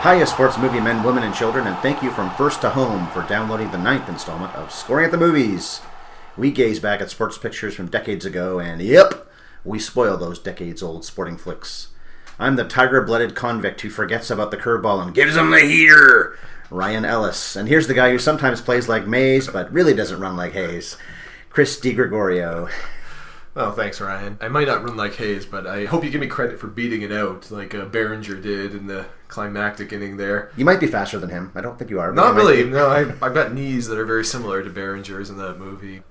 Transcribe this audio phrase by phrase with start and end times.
[0.00, 3.22] Hiya, sports movie men, women, and children, and thank you from First to Home for
[3.22, 5.80] downloading the ninth installment of Scoring at the Movies.
[6.36, 9.28] We gaze back at sports pictures from decades ago, and yep,
[9.64, 11.88] we spoil those decades old sporting flicks.
[12.38, 16.38] I'm the tiger blooded convict who forgets about the curveball and gives him the heater,
[16.70, 17.56] Ryan Ellis.
[17.56, 20.96] And here's the guy who sometimes plays like Mays, but really doesn't run like Hayes,
[21.50, 22.70] Chris DiGregorio.
[23.58, 24.38] Oh, thanks, Ryan.
[24.40, 27.02] I might not run like Hayes, but I hope you give me credit for beating
[27.02, 30.52] it out like uh, Berenger did in the climactic inning there.
[30.56, 31.50] You might be faster than him.
[31.56, 32.12] I don't think you are.
[32.12, 32.62] Not really.
[32.62, 36.02] No, I, I've got knees that are very similar to Berenger's in that movie.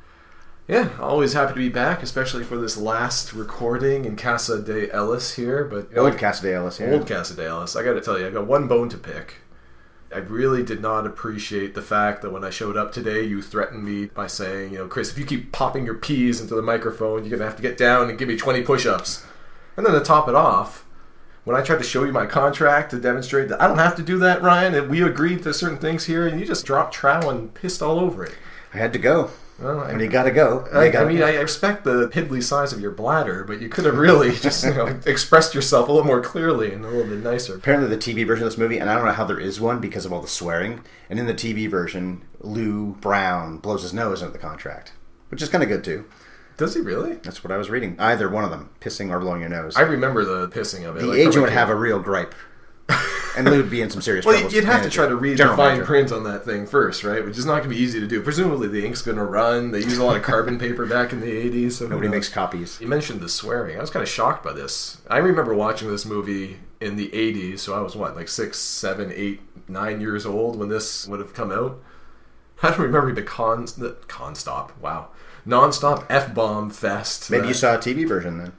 [0.68, 5.36] Yeah, always happy to be back, especially for this last recording in Casa de Ellis
[5.36, 5.64] here.
[5.64, 6.92] But you know, Old Cassidy Ellis, yeah.
[6.92, 7.78] Old Casa de Ellis.
[7.78, 9.36] I got to tell you, I got one bone to pick.
[10.14, 13.84] I really did not appreciate the fact that when I showed up today, you threatened
[13.84, 17.26] me by saying, you know, Chris, if you keep popping your peas into the microphone,
[17.26, 19.26] you're gonna have to get down and give me 20 push-ups.
[19.76, 20.86] And then to top it off,
[21.44, 24.04] when I tried to show you my contract to demonstrate that I don't have to
[24.04, 27.30] do that, Ryan, and we agreed to certain things here, and you just dropped trowel
[27.30, 28.36] and pissed all over it.
[28.74, 29.32] I had to go.
[29.60, 30.68] Well, I- When you gotta go.
[30.72, 31.26] I, I gotta mean, go.
[31.28, 34.74] I respect the piddly size of your bladder, but you could have really just you
[34.74, 37.56] know, expressed yourself a little more clearly and a little bit nicer.
[37.56, 39.80] apparently the TV version of this movie, and I don't know how there is one
[39.80, 40.82] because of all the swearing.
[41.10, 44.92] And in the TV version, Lou Brown blows his nose into the contract,
[45.30, 46.06] which is kind of good too.
[46.58, 47.14] Does he really?
[47.16, 47.96] That's what I was reading.
[48.00, 49.76] Either one of them, pissing or blowing your nose.
[49.76, 51.02] I remember the pissing of it.
[51.02, 52.34] the like, agent would have a real gripe,
[53.38, 54.54] and Lou would be in some serious Well, trouble.
[54.56, 55.86] you'd have to try to read the General fine manager.
[55.86, 57.24] print on that thing first, right?
[57.24, 58.22] Which is not going to be easy to do.
[58.22, 59.72] Presumably, the ink's going to run.
[59.72, 61.74] They use a lot of carbon paper back in the '80s.
[61.74, 62.80] So Nobody makes copies.
[62.82, 63.78] You mentioned the swearing.
[63.78, 64.98] I was kind of shocked by this.
[65.10, 69.12] I remember watching this movie in the 80s, so I was what, like six, seven,
[69.16, 71.80] eight, nine years old when this would have come out.
[72.64, 74.72] I don't remember the con, the con stop.
[74.82, 75.10] Wow,
[75.46, 77.30] nonstop f bomb fest.
[77.30, 78.54] Maybe that- you uh, saw a TV version then.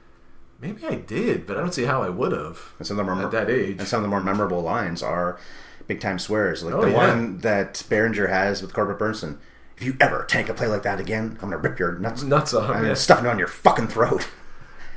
[0.61, 2.73] Maybe I did, but I don't see how I would have.
[2.77, 3.77] And some of the more At that age.
[3.79, 5.39] and some of the more memorable lines are
[5.87, 6.97] big time swears, like Oh, the yeah.
[6.97, 9.37] one that Berenger has with Corbin Bernsen.
[9.77, 12.53] If you ever tank a play like that again, I'm gonna rip your nuts Nuts
[12.53, 12.93] off, and yeah.
[12.93, 14.27] stuff it on your fucking throat.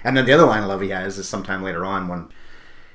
[0.04, 2.28] And then the other line I love he has is sometime later on when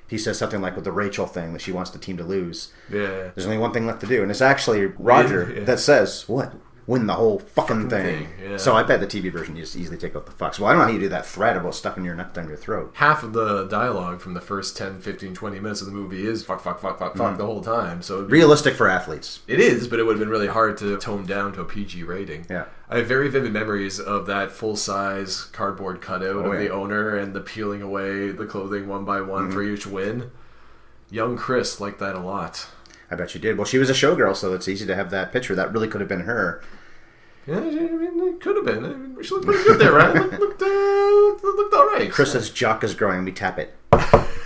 [0.10, 2.74] he says something like with the Rachel thing that she wants the team to lose.
[2.92, 3.32] Yeah.
[3.34, 5.64] There's only one thing left to do, and it's actually Roger yeah.
[5.64, 6.54] that says what
[6.88, 8.28] win the whole fucking, thing.
[8.28, 8.58] thing, yeah.
[8.58, 10.58] So I bet the TV version you just easily take out the fucks.
[10.58, 12.56] Well, I don't know how you do that threat about stuffing your nuts down your
[12.56, 12.92] throat.
[12.96, 16.44] half of the dialogue from the first 10, 15, 20 minutes of the movie is
[16.46, 17.18] fuck, fuck, fuck, fuck, Mm.
[17.18, 18.02] fuck the whole time.
[18.02, 19.42] So be- Realistic for athletes.
[19.48, 22.04] it is, but it would have been really hard to tone down to a PG
[22.04, 22.46] rating.
[22.50, 22.66] Yeah.
[22.90, 27.18] I have very vivid memories of that full size cardboard cutout Oh, of the owner
[27.18, 29.74] and the peeling away the clothing one by one for Mm-hmm.
[29.74, 30.32] each win.
[31.10, 32.68] Young Chris liked that a lot.
[33.10, 33.58] I bet you did.
[33.58, 35.56] Well, she was a showgirl, so it's easy to have that picture.
[35.56, 36.62] That really could have been her.
[37.46, 38.84] Yeah, I mean, it could have been.
[38.86, 40.14] I mean, she looked pretty good there, right?
[40.14, 42.12] Looked, looked, uh, looked all right.
[42.12, 43.24] Chris's jock is growing.
[43.24, 43.74] We tap it.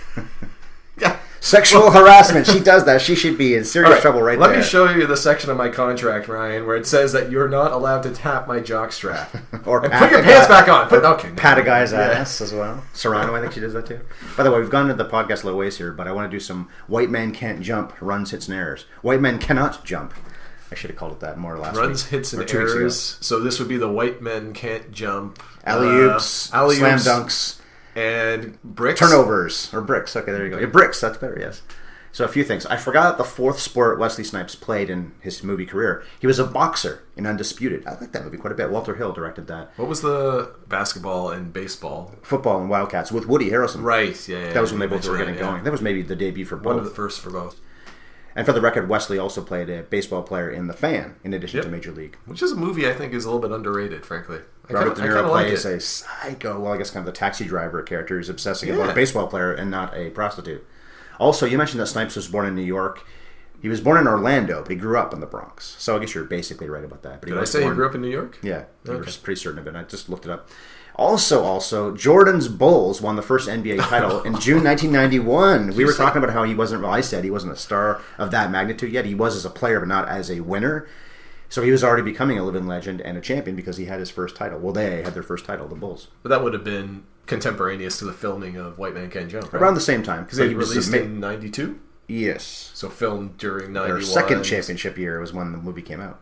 [1.44, 2.46] Sexual harassment.
[2.46, 3.00] She does that.
[3.00, 4.44] She should be in serious right, trouble right now.
[4.46, 4.58] Let there.
[4.60, 7.72] me show you the section of my contract, Ryan, where it says that you're not
[7.72, 9.34] allowed to tap my jock strap.
[9.66, 10.88] Or And pat put your pants guy- back on.
[10.88, 11.30] Put, okay.
[11.36, 11.98] Pat a guy's Yeah.
[12.00, 12.82] ass as well.
[12.92, 14.00] Serrano, I think she does that too.
[14.36, 16.30] By the way, we've gone to the podcast a little ways here, but I want
[16.30, 18.86] to do some white man can't jump runs, hits, and errors.
[19.02, 20.14] White men cannot jump.
[20.70, 22.10] I should have called it that more last Runs, week.
[22.12, 22.80] hits, and two weeks ago.
[22.80, 23.18] errors.
[23.20, 25.42] So this would be the white men can't jump.
[25.64, 27.58] Alley oops, uh, alley slam dunks,
[27.94, 29.00] and bricks.
[29.00, 30.14] turnovers, or bricks.
[30.16, 30.58] Okay, there you go.
[30.58, 31.62] Yeah, bricks, that's better, yes.
[32.14, 32.66] So a few things.
[32.66, 36.04] I forgot the fourth sport Wesley Snipes played in his movie career.
[36.20, 37.86] He was a boxer in Undisputed.
[37.86, 38.70] I like that movie quite a bit.
[38.70, 39.72] Walter Hill directed that.
[39.76, 42.14] What was the basketball and baseball?
[42.22, 43.82] Football and Wildcats with Woody Harrelson.
[43.82, 44.28] Right.
[44.28, 44.44] Yeah.
[44.44, 45.50] yeah That was when they both were getting that, yeah.
[45.52, 45.64] going.
[45.64, 46.66] That was maybe the debut for both.
[46.66, 47.58] One of the first for both,
[48.34, 51.58] And for the record, Wesley also played a baseball player in The Fan, in addition
[51.58, 51.64] Yep.
[51.66, 52.16] to Major League.
[52.24, 54.38] which is a movie I think is a little bit underrated, frankly.
[54.68, 55.74] I Robert kinda, De Niro like plays it.
[55.76, 58.76] a psycho, well, I guess kind of the taxi driver character who's obsessing Yeah.
[58.76, 60.64] about a baseball player and not a prostitute.
[61.20, 63.00] Also, you mentioned that Snipes was born in New York.
[63.60, 65.76] He was born in Orlando, but he grew up in the Bronx.
[65.78, 67.20] So I guess you're basically right about that.
[67.20, 68.38] But Did I was say he grew up in New York?
[68.42, 69.12] Yeah, you were Okay.
[69.22, 69.76] pretty certain of it.
[69.76, 70.48] I just looked it up.
[70.96, 75.74] Also, also, Jordan's Bulls won the first NBA title in June 1991.
[75.74, 76.82] We were talking about how he wasn't.
[76.82, 79.04] Well, I said he wasn't a star of that magnitude yet.
[79.06, 80.86] He was as a player, but not as a winner.
[81.48, 84.10] So he was already becoming a living legend and a champion because he had his
[84.10, 84.58] first title.
[84.58, 88.04] Well, they had their first title, the Bulls, But that would have been contemporaneous to
[88.04, 89.52] the filming of White Man Can't Jump.
[89.52, 89.60] Right?
[89.62, 90.24] around the same time.
[90.24, 91.78] because they he was released in '92,
[92.08, 93.98] Yes, so filmed during '91.
[93.98, 96.20] their second championship year was when the movie came out.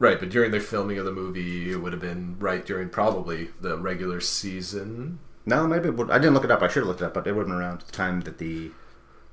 [0.00, 3.50] Right, but during the filming of the movie, it would have been right during probably
[3.60, 5.18] the regular season.
[5.44, 6.62] No, maybe it would, I didn't look it up.
[6.62, 8.38] I should have looked it up, but it would have been around the time that
[8.38, 8.70] the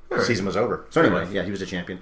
[0.10, 0.22] right.
[0.22, 0.86] season was over.
[0.90, 2.02] So anyway, yeah, he was a champion.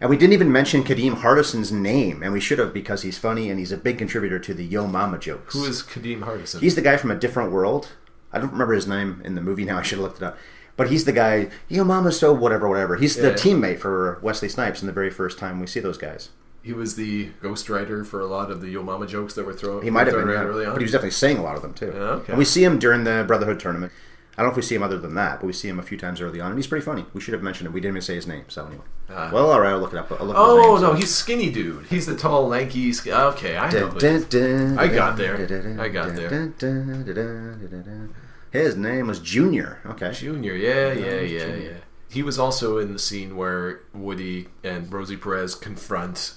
[0.00, 3.50] And we didn't even mention Kadeem Hardison's name, and we should have because he's funny
[3.50, 5.54] and he's a big contributor to the Yo Mama jokes.
[5.54, 6.60] Who is Kadeem Hardison?
[6.60, 7.88] He's the guy from a different world.
[8.32, 9.78] I don't remember his name in the movie now.
[9.80, 10.38] I should have looked it up.
[10.76, 11.48] But he's the guy.
[11.68, 12.94] Yo Mama's so whatever, whatever.
[12.96, 13.34] He's the Yeah.
[13.34, 16.30] teammate for Wesley Snipes in the very first time we see those guys.
[16.64, 19.82] He was the ghostwriter for a lot of the Yo Mama jokes that were thrown.
[19.82, 20.42] He might have been, yeah.
[20.42, 20.72] early on.
[20.72, 21.92] but he was definitely saying a lot of them too.
[21.94, 22.32] Yeah, okay.
[22.32, 23.92] And we see him during the Brotherhood tournament.
[24.36, 25.82] I don't know if we see him other than that, but we see him a
[25.82, 27.04] few times early on, and he's pretty funny.
[27.12, 27.72] We should have mentioned him.
[27.72, 28.82] We didn't even say his name, so anyway.
[29.08, 29.30] Ah.
[29.32, 30.10] well, all right, I'll look it up.
[30.10, 31.86] Look Oh name, no, so- he's skinny dude.
[31.86, 32.92] He's the tall, lanky.
[32.92, 33.90] sk- Okay, I know.
[33.90, 34.24] Dun, dun, it is.
[34.24, 35.76] dun, I got there.
[35.80, 38.08] I got there.
[38.50, 39.80] His name was Junior.
[39.86, 40.12] Okay.
[40.12, 41.70] Junior, yeah, yeah, yeah, yeah.
[42.08, 46.34] He was also in the scene where Woody and Rosie Perez confront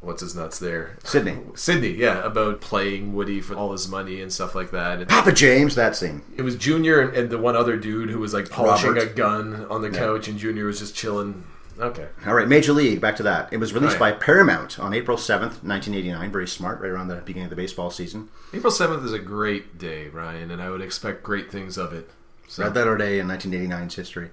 [0.00, 1.38] what's his nuts there, Sidney.
[1.54, 4.98] Sidney, yeah, about playing Woody for all his money and stuff like that.
[5.00, 6.22] And Papa James, that scene.
[6.36, 9.10] it was Junior and, and the one other dude who was like polishing Robert.
[9.10, 11.44] a gun on the couch, and Junior was just chilling.
[11.78, 13.52] Okay, All right, Major League, back to that.
[13.52, 14.14] It was released Right.
[14.18, 16.32] by Paramount on April 7th, 1989.
[16.32, 18.30] Very smart, right around the beginning of the baseball season.
[18.54, 22.08] April seventh is a great day, Ryan, and I would expect great things of it.
[22.48, 24.30] So, Red Letter Day in 1989's history.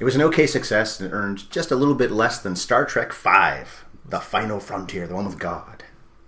[0.00, 3.14] It was an okay success and earned just a little bit less than Star Trek
[3.14, 3.64] V,
[4.08, 5.84] The Final Frontier, the one with God.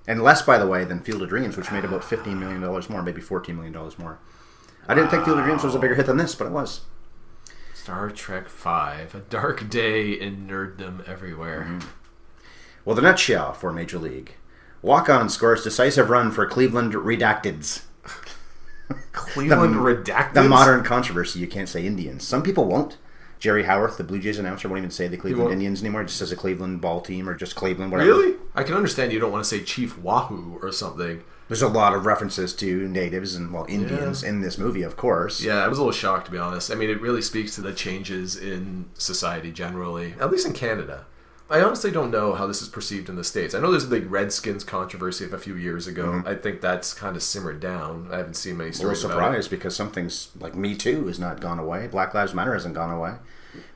[0.06, 3.02] And less, by the way, than Field of Dreams, which made about $15 million more,
[3.02, 4.18] maybe $14 million more.
[4.88, 6.82] I didn't think Field of Dreams was a bigger hit than this, but it was.
[7.74, 11.66] Star Trek Five, a dark day in nerddom everywhere.
[11.68, 11.88] Mm-hmm.
[12.84, 14.34] Well, the nutshell for Major League.
[14.82, 17.82] Walk on scores decisive run for Cleveland Redacteds.
[19.12, 20.34] Cleveland The- Redacted.
[20.34, 22.26] The modern controversy, you can't say Indians.
[22.26, 22.96] Some people won't.
[23.40, 25.50] Jerry Howarth, the Blue Jays announcer, won't even say the Cleveland?
[25.50, 26.02] Indians anymore.
[26.02, 28.10] It just says a Cleveland ball team or just Cleveland, whatever.
[28.10, 28.36] Really?
[28.54, 31.22] I can understand you don't want to say Chief Wahoo or something.
[31.48, 35.42] There's a lot of references to natives and, well, Indians in this movie, of course.
[35.42, 36.70] Yeah, I was a little shocked to be honest.
[36.70, 41.06] I mean, it really speaks to the changes in society generally, at least in Canada.
[41.50, 43.54] I honestly don't know how this is perceived in the States.
[43.54, 46.22] I know there's a big Redskins controversy of a few years ago.
[46.24, 48.08] I think that's kind of simmered down.
[48.12, 48.86] I haven't seen many Mm-hmm.
[48.86, 49.24] A little about it.
[49.26, 51.88] surprised because some things like Me Too has not gone away.
[51.88, 53.14] Black Lives Matter hasn't gone away.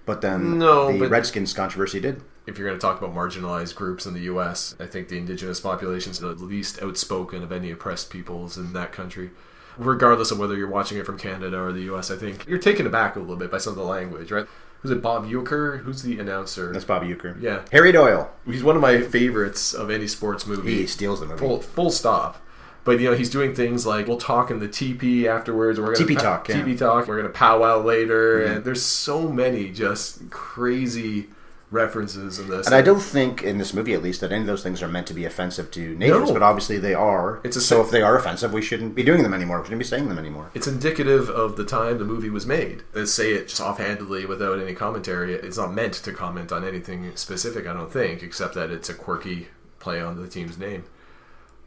[0.06, 2.22] But then No, the Redskins controversy did.
[2.46, 5.58] if you're going to talk about marginalized groups in the U.S., I think the indigenous
[5.58, 9.30] population is the least outspoken of any oppressed peoples in that country.
[9.76, 12.86] Regardless of whether you're watching it from Canada or the U.S., I think you're taken
[12.86, 14.46] aback a little bit by some of the language, right?
[14.84, 15.80] Was it Bob Uecker?
[15.80, 16.70] Who's the announcer?
[16.70, 17.40] That's Bob Uecker.
[17.42, 17.62] Yeah.
[17.72, 18.30] Harry Doyle.
[18.44, 20.76] He's one of my favorites of any sports movie.
[20.76, 21.40] He steals the movie.
[21.40, 22.40] Full, full stop.
[22.84, 25.80] But you know he's doing things like we'll talk in the TP afterwards.
[25.80, 26.56] We're gonna TP talk, yeah.
[26.56, 26.70] Mm-hmm.
[26.72, 27.08] TP talk.
[27.08, 31.28] We're gonna powwow later, and there's so many just crazy
[31.74, 32.66] references in this.
[32.66, 34.88] And I don't think, in this movie at least, that any of those things are
[34.88, 36.32] meant to be offensive to natives, No.
[36.32, 37.40] but obviously they are.
[37.44, 39.58] It's a so if they are offensive, we shouldn't be doing them anymore.
[39.58, 40.50] We shouldn't be saying them anymore.
[40.54, 42.82] It's indicative of the time the movie was made.
[42.94, 45.34] They say it just offhandedly without any commentary.
[45.34, 48.94] It's not meant to comment on anything specific, I don't think, except that it's a
[48.94, 49.48] quirky
[49.80, 50.84] play on the team's name.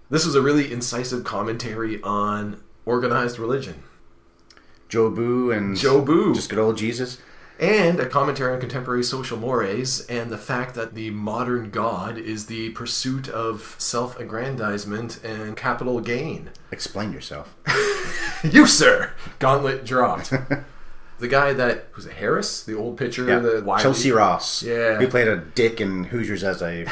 [0.09, 3.83] This was a really incisive commentary on organized religion.
[4.89, 6.33] Jobu and Jobu.
[6.33, 7.17] just good old Jesus.
[7.59, 12.45] And a commentary on contemporary social mores and the fact that the modern God is
[12.45, 16.51] the pursuit of self aggrandizement and capital gain.
[16.71, 17.55] Explain yourself.
[18.43, 19.13] You, sir!
[19.39, 20.29] Gauntlet dropped.
[21.19, 22.63] the guy that, was it, Harris?
[22.63, 23.27] The old pitcher?
[23.27, 23.39] Yeah.
[23.39, 24.61] The wily- Chelsea Ross.
[24.61, 24.97] Yeah.
[24.97, 26.85] Who played a dick in Hoosiers as a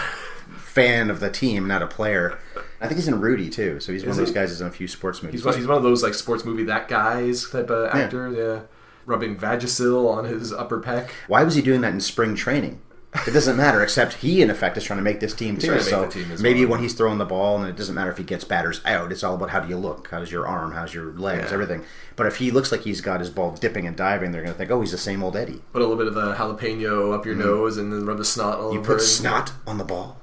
[0.57, 2.39] fan of the team, not a player.
[2.81, 4.67] I think he's in Rudy too, so he's one Is of those guys that's in
[4.67, 5.39] a few sports movies.
[5.41, 8.31] He's one, he's one of those like sports movie that guys type of actor.
[8.31, 8.61] Yeah.
[9.05, 11.11] Rubbing Vagisil on his upper peck.
[11.27, 12.81] Why was he doing that in spring training?
[13.25, 15.67] It doesn't matter, except he, in effect, is trying to make this team too.
[15.73, 16.71] to So team maybe well.
[16.71, 19.23] when he's throwing the ball, and it doesn't matter if he gets batters out, it's
[19.23, 21.53] all about how do you look, how's your arm, how's your legs, Yeah.
[21.53, 21.83] everything.
[22.17, 24.57] But if he looks like he's got his ball dipping and diving, they're going to
[24.57, 25.61] think, oh, he's the same old Eddie.
[25.71, 27.45] Put a little bit of a jalapeno up your mm-hmm.
[27.47, 29.05] nose and then rub the snot all You over put it.
[29.05, 30.17] snot on the ball.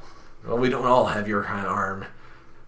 [0.46, 2.04] Well, we don't all have your kind of arm.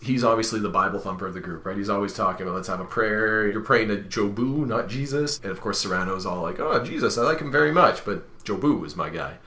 [0.04, 1.76] He's obviously the Bible thumper of the group, right?
[1.76, 3.50] He's always talking about let's have a prayer.
[3.50, 5.40] You're praying to Jobu, not Jesus.
[5.42, 8.84] And of course, Serrano's all like, oh, Jesus, I like him very much, but Jobu
[8.84, 9.38] is my guy.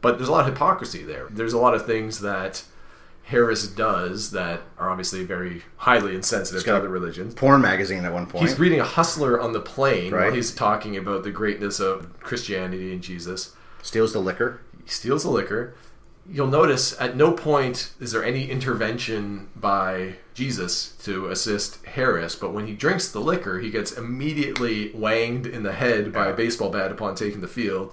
[0.00, 1.28] But there's a lot of hypocrisy there.
[1.30, 2.64] There's a lot of things that
[3.24, 7.34] Harris does that are obviously very highly insensitive to other religions.
[7.34, 8.48] Porn magazine at one point.
[8.48, 12.92] He's reading a hustler on the plane while he's talking about the greatness of Christianity
[12.92, 13.54] and Jesus.
[13.82, 14.60] Steals the liquor.
[14.84, 15.74] He steals the liquor.
[16.28, 22.52] You'll notice at no point is there any intervention by Jesus to assist Harris, but
[22.52, 26.70] when he drinks the liquor, he gets immediately wanged in the head by a baseball
[26.70, 27.92] bat upon taking the field.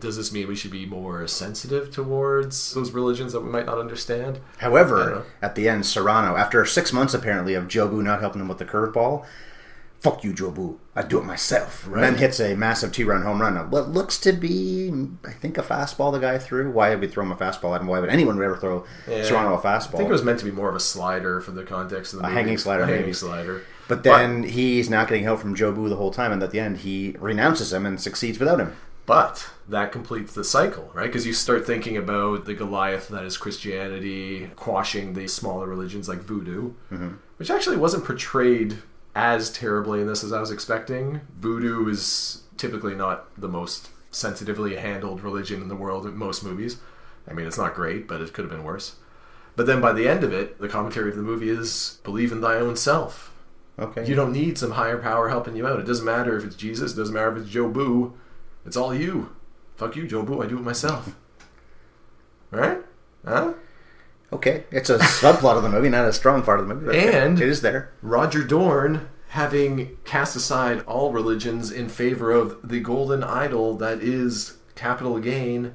[0.00, 3.78] Does this mean we should be more sensitive towards those religions that we might not
[3.78, 4.38] understand?
[4.58, 8.58] However, at the end, Serrano, after six months apparently of Jobu not helping him with
[8.58, 9.26] the curveball,
[10.00, 11.86] fuck you, Joe Jobu, I do it myself.
[11.86, 13.70] And then hits a massive two-run home run.
[13.70, 14.92] What looks to be,
[15.24, 16.12] I think, a fastball.
[16.12, 16.70] The guy threw.
[16.70, 17.86] Why would we throw him a fastball at him?
[17.86, 19.94] Why would anyone ever throw Serrano a fastball?
[19.94, 22.20] I think it was meant to be more of a slider for the context of
[22.20, 22.40] the A movie.
[22.40, 23.12] hanging slider, A hanging maybe.
[23.12, 23.62] slider.
[23.88, 26.60] But then he's not getting help from Joe Jobu the whole time, and at the
[26.60, 28.76] end he renounces him and succeeds without him.
[29.06, 31.06] But that completes the cycle, right?
[31.06, 36.18] Because you start thinking about the Goliath that is Christianity, quashing the smaller religions like
[36.18, 37.14] voodoo, mm-hmm.
[37.38, 38.82] which actually wasn't portrayed
[39.18, 41.22] as terribly in this as I was expecting.
[41.40, 46.76] Voodoo is typically not the most sensitively handled religion in the world in most movies.
[47.26, 48.94] I mean, it's not great, but it could have been worse.
[49.56, 52.40] But then by the end of it, the commentary of the movie is believe in
[52.40, 53.34] thy own self.
[53.76, 54.06] Okay.
[54.06, 55.80] You don't need some higher power helping you out.
[55.80, 56.92] It doesn't matter if it's Jesus.
[56.92, 58.12] It doesn't matter if it's Jobu.
[58.64, 59.34] It's all you.
[59.74, 60.44] Fuck you, Jobu.
[60.44, 61.16] I do it myself.
[62.52, 62.78] Right?
[63.26, 63.54] Huh?
[64.32, 64.64] Okay.
[64.70, 66.86] It's a subplot of the movie, not a strong part of the movie.
[66.86, 67.90] but And- it is there.
[68.02, 74.54] Roger Dorn, having cast aside all religions in favor of the golden idol that is
[74.74, 75.72] capital gain,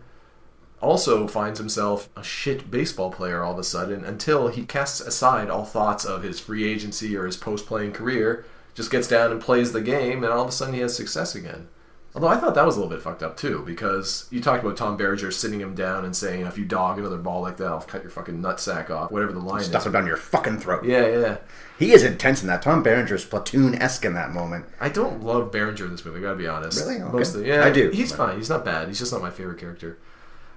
[0.81, 5.49] also finds himself a shit baseball player all of a sudden until he casts aside
[5.49, 8.45] all thoughts of his free agency or his post playing career,
[8.75, 11.35] just gets down and plays the game, and all of a sudden he has success
[11.35, 11.67] again.
[12.15, 14.77] Although I thought that was a little bit fucked up too, because you talked about
[14.77, 17.81] Tom Berger sitting him down and saying, if you dog another ball like that, I'll
[17.81, 19.65] cut your fucking nutsack off, whatever the line is.
[19.65, 19.87] Stuff is.
[19.87, 20.85] it down your fucking throat.
[20.85, 21.37] Yeah, yeah.
[21.79, 22.61] He is intense in that.
[22.61, 24.65] Tom Berenger's platoon esque in that moment.
[24.79, 26.19] I don't love Berenger in this movie.
[26.19, 26.79] I gotta be honest.
[26.79, 27.01] Really?
[27.01, 27.17] Okay.
[27.17, 27.65] Mostly, yeah.
[27.65, 27.89] I do.
[27.89, 28.37] He's fine.
[28.37, 28.87] He's not bad.
[28.89, 29.97] He's just not my favorite character.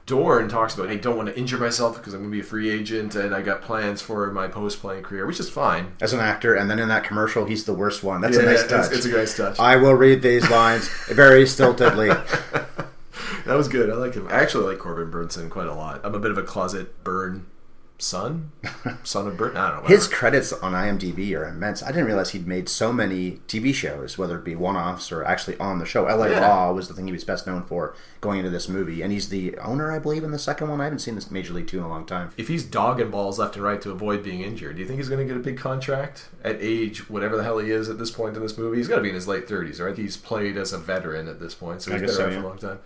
[0.06, 2.70] Dorn talks about, hey, don't want to injure myself because I'm gonna be a free
[2.70, 5.92] agent and I got plans for my post-playing career, which is fine.
[6.00, 8.20] As an actor, and then in that commercial, he's the worst one.
[8.20, 8.96] That's Yeah, a nice it's- touch.
[8.96, 9.58] it's a nice touch.
[9.58, 12.16] I will read these lines very stiltedly.
[13.44, 13.90] That was good.
[13.90, 14.26] I like him.
[14.26, 16.00] I actually like Corbin Bernsen quite a lot.
[16.02, 17.46] I'm a bit of a closet Burn
[17.98, 18.52] son,
[19.04, 19.56] son of Burn.
[19.56, 19.88] I don't know.
[19.88, 21.82] His credits on IMDb are immense.
[21.82, 25.56] I didn't realize he'd made so many TV shows, whether it be one-offs or actually
[25.58, 26.04] on the show.
[26.04, 26.40] LA Yeah.
[26.46, 29.28] Law was the thing he was best known for going into this movie, and he's
[29.28, 30.80] the owner, I believe, in the second one.
[30.80, 32.30] I haven't seen this Major League Two in a long time.
[32.36, 35.08] if he's dogging balls left and right to avoid being injured, do you think he's
[35.08, 38.10] going to get a big contract at age whatever the hell he is at this
[38.10, 38.76] point in this movie?
[38.76, 39.96] He's got to be in his late thirties, right?
[39.96, 42.34] He's played as a veteran at this point, so he's been guess so, yeah.
[42.34, 42.78] for a long time.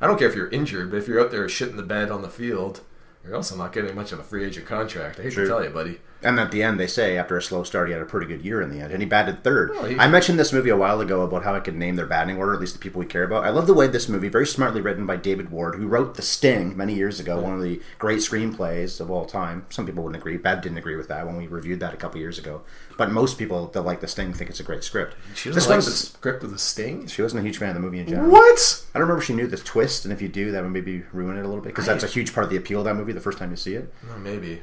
[0.00, 2.22] I don't care if you're injured, but if you're out there shitting the bed on
[2.22, 2.80] the field,
[3.24, 5.18] you're also not getting much of a free agent contract.
[5.18, 5.44] I hate True.
[5.44, 6.00] to tell you, buddy.
[6.22, 8.42] And at the end, they say after a slow start, he had a pretty good
[8.44, 9.70] year in the end, and he batted third.
[9.74, 12.04] Oh, he- I mentioned this movie a while ago about how I could name their
[12.06, 13.44] batting order, at least the people we care about.
[13.44, 16.22] I love the way this movie, very smartly written by David Ward, who wrote The
[16.22, 19.64] Sting many years ago, one of the great screenplays of all time.
[19.70, 20.36] Some people wouldn't agree.
[20.36, 22.62] Bab didn't agree with that when we reviewed that a couple years ago.
[22.98, 25.16] But most people that like The Sting think it's a great script.
[25.34, 27.06] She doesn't This like one's- the script of the Sting.
[27.06, 28.30] She wasn't a huge fan of the movie in general.
[28.30, 28.84] What?
[28.94, 31.02] I don't remember if she knew the twist, and if you do, that would maybe
[31.14, 32.94] ruin it a little bit because that's a huge part of the appeal of that
[32.96, 33.90] movie the first time you see it.
[34.18, 34.60] Maybe.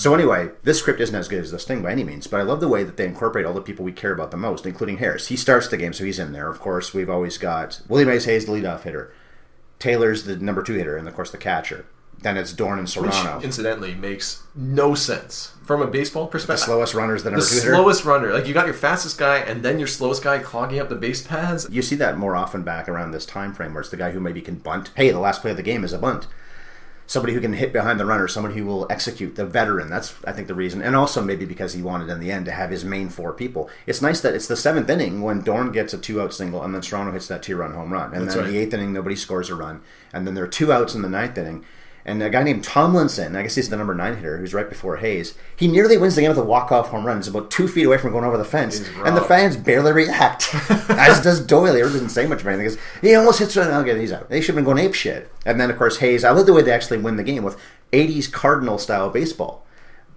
[0.00, 2.42] So anyway, this script isn't as good as this thing by any means, but I
[2.42, 4.96] love the way that they incorporate all the people we care about the most, including
[4.96, 5.26] Harris.
[5.26, 6.48] He starts the game, so he's in there.
[6.48, 9.12] Of course, we've always got Willie Mays Hayes, the leadoff hitter.
[9.78, 11.84] Taylor's the number two hitter, and of course the catcher.
[12.22, 13.40] Then it's Dorn and Which, Serrano.
[13.42, 16.60] incidentally, makes no sense from a baseball perspective.
[16.60, 17.74] the slowest runners, the the number two hitter.
[17.74, 18.32] slowest runner.
[18.32, 21.20] Like you got your fastest guy, and then your slowest guy clogging up the base
[21.20, 21.66] paths.
[21.70, 24.20] You see that more often back around this time frame where it's the guy who
[24.20, 24.92] maybe can bunt.
[24.96, 26.26] Hey, the last play of the game is a bunt.
[27.10, 29.90] Somebody who can hit behind the runner, somebody who will execute, the veteran.
[29.90, 30.80] That's, I think, the reason.
[30.80, 33.68] And also maybe because he wanted in the end to have his main four people.
[33.84, 36.72] It's nice that it's the seventh inning when Dorn gets a two out single and
[36.72, 38.14] then Serrano hits that two run home run.
[38.14, 38.52] And That's then right.
[38.52, 39.82] the eighth inning, nobody scores a run.
[40.12, 41.64] And then there are two outs in the ninth inning.
[42.04, 44.96] And a guy named Tomlinson, I guess he's the number nine hitter, who's right before
[44.96, 47.18] Hayes, he nearly wins the game with a walk-off home run.
[47.18, 48.80] He's about two feet away from going over the fence.
[49.04, 50.54] And the fans barely react.
[50.88, 51.74] As does Doyle.
[51.74, 52.64] He doesn't say much of anything.
[52.64, 53.68] He goes, He almost hits one.
[53.68, 54.28] Okay, he's out.
[54.28, 55.30] They should have been going ape shit.
[55.44, 56.24] And then, of course, Hayes.
[56.24, 57.60] I love the way they actually win the game with
[57.92, 59.66] 80s Cardinal style baseball.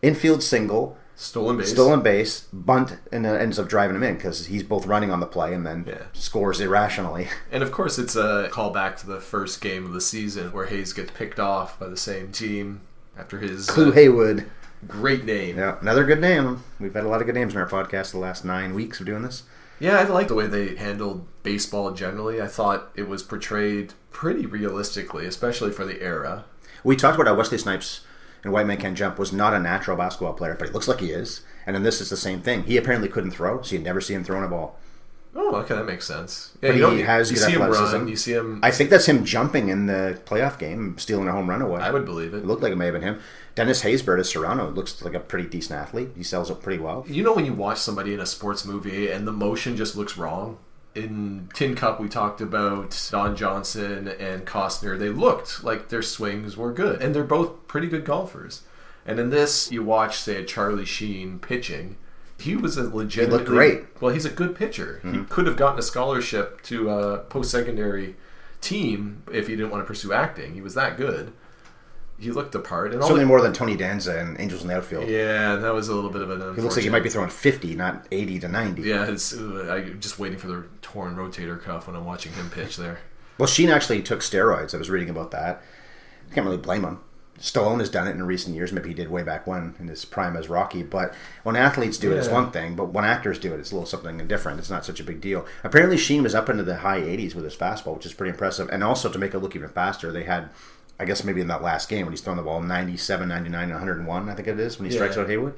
[0.02, 1.72] Infield single, Stolen base.
[1.72, 5.20] stolen base, bunt, and uh, ends up driving him in because he's both running on
[5.20, 6.04] the play and then Yeah.
[6.14, 7.28] scores irrationally.
[7.52, 10.92] And of course, it's a callback to the first game of the season where Hayes
[10.92, 12.82] gets picked off by the same team
[13.18, 14.50] after his Clu uh, Haywood.
[14.88, 15.58] great name.
[15.58, 16.64] Yeah, another good name.
[16.80, 19.06] We've had a lot of good names in our podcast the last nine weeks of
[19.06, 19.44] doing this.
[19.80, 22.42] Yeah, I like the way they handled baseball generally.
[22.42, 26.46] I thought it was portrayed pretty realistically, especially for the era.
[26.84, 28.02] We talked about how Wesley Snipes
[28.44, 31.00] in White Man Can't Jump was not a natural basketball player, but he looks like
[31.00, 31.42] he is.
[31.66, 32.64] And in this, it's the same thing.
[32.64, 34.78] He apparently couldn't throw, so you never see him throwing a ball.
[35.36, 36.56] Oh, okay, that makes sense.
[36.62, 38.60] Yeah, But you he has you good see him run, you see him.
[38.62, 41.82] I think that's him jumping in the playoff game, stealing a home run away.
[41.82, 42.40] I would believe it.
[42.40, 43.20] It looked like it may have been him.
[43.56, 46.10] Dennis Haysbert as Serrano looks like a pretty decent athlete.
[46.16, 47.04] He sells it pretty well.
[47.08, 50.18] You know when you watch somebody in a sports movie and the motion just looks
[50.18, 50.60] wrong?
[50.96, 54.98] In Tin Cup, we talked about Don Johnson and Costner.
[54.98, 58.62] They looked like their swings were good, and they're both pretty good golfers.
[59.06, 61.98] And in this, you watch, say, Charlie Sheen pitching.
[62.38, 63.46] He was a legitimate.
[63.46, 64.02] great.
[64.02, 65.00] Well, he's a good pitcher.
[65.04, 65.24] He mm-hmm.
[65.26, 68.16] could have gotten a scholarship to a post-secondary
[68.62, 70.54] team if he didn't want to pursue acting.
[70.54, 71.34] He was that good.
[72.20, 74.78] He looked the part, and Certainly the- more than Tony Danza and Angels in the
[74.78, 75.10] Outfield.
[75.10, 76.56] yeah, that was a little bit of an.
[76.56, 78.82] He looks like he might be throwing 50, not 80 to 90.
[78.84, 82.50] Yeah, it's, uh, I'm just waiting for the torn rotator cuff when I'm watching him
[82.50, 83.00] pitch there.
[83.40, 84.76] Well, Sheen actually took steroids.
[84.76, 85.64] I was reading about that.
[86.30, 87.00] I Can't really blame him.
[87.40, 88.72] Stallone has done it in recent years.
[88.72, 90.84] Maybe he did way back when in his prime as Rocky.
[90.84, 92.76] But when athletes do it, it's one thing.
[92.76, 94.60] But when actors do it, it's a little something different.
[94.60, 95.48] It's not such a big deal.
[95.64, 98.70] Apparently, Sheen was up into the high 80s with his fastball, which is pretty impressive.
[98.72, 100.50] And also to make it look even faster, they had,
[101.00, 104.30] I guess maybe in that last game when he's throwing the ball 97, 99, 101,
[104.30, 105.56] I think it is when he strikes out Haywood.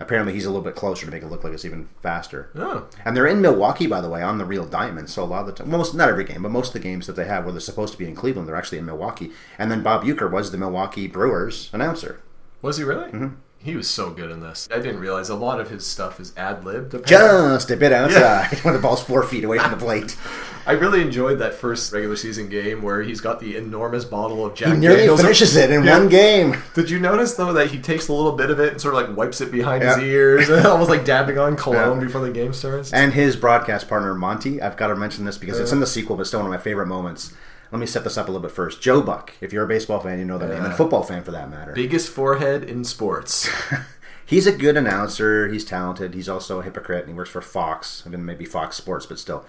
[0.00, 2.50] Apparently, he's a little bit closer to make it look like it's even faster.
[2.56, 5.08] Oh, And they're in Milwaukee, by the way, on the real diamond.
[5.08, 7.06] So a lot of the time, most not every game, but most of the games
[7.06, 9.30] that they have where they're supposed to be in Cleveland, they're actually in Milwaukee.
[9.56, 12.20] And then Bob Uecker was the Milwaukee Brewers announcer.
[12.60, 13.10] was he really?
[13.12, 13.34] Mm-hmm.
[13.64, 14.68] He was so good in this.
[14.70, 17.06] I didn't realize a lot of his stuff is ad libbed.
[17.06, 20.16] Just a bit outside when the ball's four feet away from the plate.
[20.66, 24.54] I really enjoyed that first regular season game where he's got the enormous bottle of
[24.54, 25.20] Jack He nearly Daniels.
[25.22, 25.98] finishes it in Yeah.
[25.98, 26.56] one game.
[26.74, 29.00] Did you notice though that he takes a little bit of it and sort of
[29.08, 32.06] like wipes it behind his ears, almost like dabbing on cologne Yeah.
[32.06, 32.92] before the game starts?
[32.92, 36.16] And his broadcast partner, Monty, I've got to mention this because it's in the sequel,
[36.16, 37.32] but still one of my favorite moments.
[37.74, 38.80] Let me set this up a little bit first.
[38.80, 40.76] Joe Buck, if you're a baseball fan, you know the name, and Yeah.
[40.76, 41.72] football fan for that matter.
[41.72, 43.48] Biggest forehead in sports.
[44.24, 45.48] He's a good announcer.
[45.48, 46.14] He's talented.
[46.14, 47.00] He's also a hypocrite.
[47.00, 49.44] And he works for Fox, I mean, maybe Fox Sports, but still,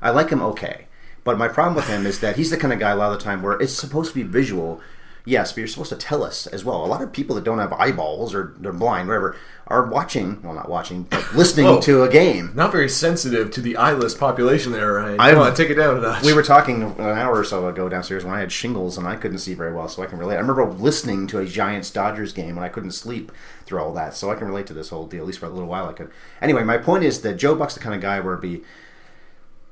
[0.00, 0.86] I like him okay.
[1.24, 3.18] But my problem with him is that he's the kind of guy a lot of
[3.18, 4.80] the time where it's supposed to be visual,
[5.24, 6.84] yes, but you're supposed to tell us as well.
[6.84, 10.42] A lot of people that don't have eyeballs or they're blind, whatever, are watching.
[10.42, 11.80] Well, not watching, but listening Whoa.
[11.80, 12.52] to a game.
[12.54, 15.18] Not very sensitive to the eyeless population there, right?
[15.18, 16.22] I- want to take it down a notch.
[16.22, 19.16] We were talking an hour or so ago downstairs when I had shingles and I
[19.16, 20.36] couldn't see very well, so I can relate.
[20.36, 23.32] I remember listening to a Giants Dodgers game and I couldn't sleep
[23.66, 25.22] through all that, so I can relate to this whole deal.
[25.22, 26.10] At least for a little while, I could.
[26.42, 28.62] Anyway, my point is that Joe Buck's the kind of guy where be.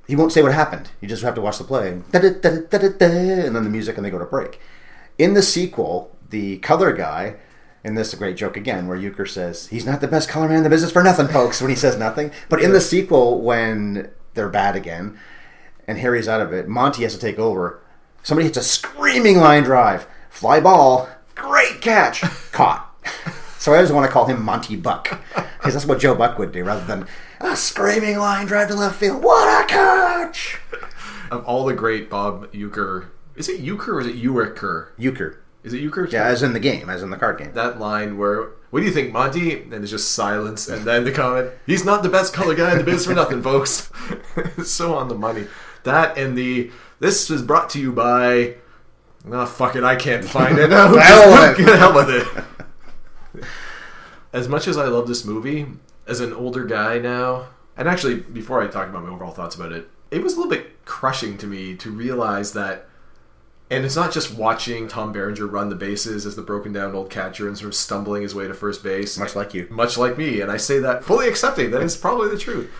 [0.08, 0.90] He won't say what happened.
[1.00, 2.02] You just have to watch the play.
[2.10, 4.60] Da-da-da-da-da-da, And then the music, and they go to break.
[5.22, 7.36] In the sequel, the color guy,
[7.84, 10.48] and this is a great joke again, where Uecker says, He's not the best color
[10.48, 12.32] man in the business for nothing, folks, when he says nothing.
[12.48, 15.16] But in the sequel, when they're bad again,
[15.86, 17.80] and Harry's out of it, Monty has to take over.
[18.24, 20.08] Somebody hits a screaming line drive.
[20.28, 21.08] Fly ball.
[21.36, 22.22] Great catch.
[22.50, 22.84] Caught.
[23.60, 25.20] So I always want to call him Monty Buck.
[25.36, 27.06] Because that's what Joe Buck would do rather than
[27.38, 29.22] a screaming line drive to left field.
[29.22, 30.58] What a catch!
[31.32, 33.06] of all the great Bob Uecker,
[33.36, 34.92] is it Euchre or is it Euchre?
[34.98, 35.38] Euchre.
[35.64, 36.06] Is it Euchre?
[36.10, 37.52] Yeah, as in the game, as in the card game.
[37.54, 41.12] that line where what do you think monty and there's just silence and then the
[41.12, 43.90] comment he's not the best color guy in the biz for nothing folks
[44.64, 45.46] so on the money
[45.84, 48.54] that and the this is brought to you by
[49.30, 51.56] oh fuck it i can't find it no it.
[51.58, 53.44] get hell with it
[54.32, 55.66] as much as i love this movie
[56.06, 59.70] as an older guy now and actually before i talk about my overall thoughts about
[59.70, 62.88] it it was a little bit crushing to me to realize that
[63.70, 67.10] and it's not just watching Tom Berenger run the bases as the broken down old
[67.10, 69.16] catcher and sort of stumbling his way to first base.
[69.18, 69.66] Much like you.
[69.70, 70.40] Much like me.
[70.40, 72.70] And I say that fully accepting that is probably the truth.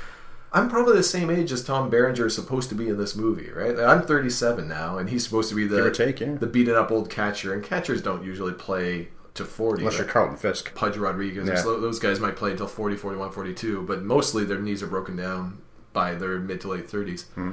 [0.53, 3.51] I'm probably the same age as Tom Berenger is supposed to be in this movie,
[3.51, 3.79] right?
[3.79, 6.35] I'm 37 now, and he's supposed to be the, take, yeah.
[6.35, 7.55] the beaten up old catcher.
[7.55, 9.81] And catchers don't usually play to 40.
[9.81, 10.07] Unless you're?
[10.07, 10.75] Carlton Fisk.
[10.75, 11.49] Pudge Rodriguez.
[11.49, 11.63] Yeah.
[11.63, 15.63] Those guys might play until 40, 41, 42, but mostly their knees are broken down
[15.95, 17.29] by their mid to late 30s.
[17.31, 17.53] Hmm.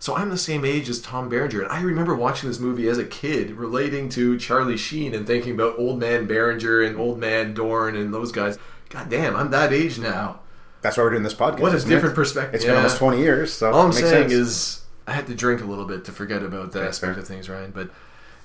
[0.00, 2.96] So I'm the same age as Tom Berenger, and I remember watching this movie as
[2.96, 7.52] a kid, relating to Charlie Sheen and thinking about Old Man Berenger and Old Man
[7.52, 8.58] Dorn and those guys.
[8.88, 10.40] God damn, I'm that age now.
[10.80, 11.60] That's why we're doing this podcast.
[11.60, 12.16] What a different it?
[12.16, 12.54] perspective.
[12.54, 14.32] It's been almost 20 years, so All I'm makes saying sense.
[14.32, 17.22] is I had to drink a little bit to forget about that That's aspect fair.
[17.22, 17.70] of things, Ryan.
[17.70, 17.90] But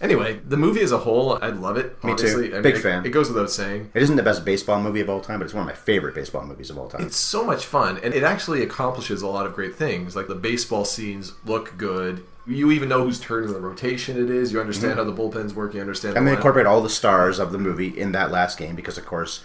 [0.01, 2.03] anyway, the movie as a whole, I love it.
[2.03, 2.25] Me too.
[2.27, 2.55] Obviously.
[2.55, 3.05] I Big it- fan.
[3.05, 3.91] It goes without saying.
[3.93, 6.15] It isn't the best baseball movie of all time, but it's one of my favorite
[6.15, 7.01] baseball movies of all time.
[7.05, 10.15] It's so much fun, and it actually accomplishes a lot of great things.
[10.15, 12.23] Like the baseball scenes look good.
[12.47, 14.51] You even know whose turn in the rotation it is.
[14.53, 15.73] You understand how the bullpen's work.
[15.73, 16.11] You understand.
[16.13, 16.17] Mm-hmm.
[16.19, 18.75] and the they line- incorporate all the stars of the movie in that last game
[18.75, 19.43] because, of course,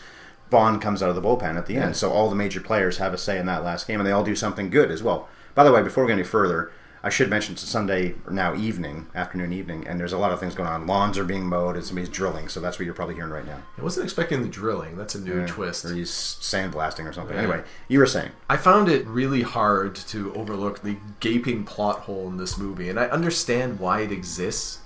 [0.50, 1.86] Vaughn comes out of the bullpen at the Yeah.
[1.86, 1.96] end.
[1.96, 4.24] So all the major players have a say in that last game, and they all
[4.24, 5.28] do something good as well.
[5.54, 6.70] By the way, before we go any further,
[7.02, 10.54] I should mention it's Sunday now evening, afternoon, evening, and there's a lot of things
[10.54, 10.86] going on.
[10.86, 13.62] Lawns are being mowed, and somebody's drilling, so that's what you're probably hearing right now.
[13.78, 14.96] I wasn't expecting the drilling.
[14.96, 15.84] That's a new twist.
[15.84, 17.34] Or he's sandblasting or something.
[17.34, 17.42] Yeah.
[17.42, 18.32] Anyway, you were saying.
[18.50, 23.00] I found it really hard to overlook the gaping plot hole in this movie, and
[23.00, 24.79] I understand why it exists.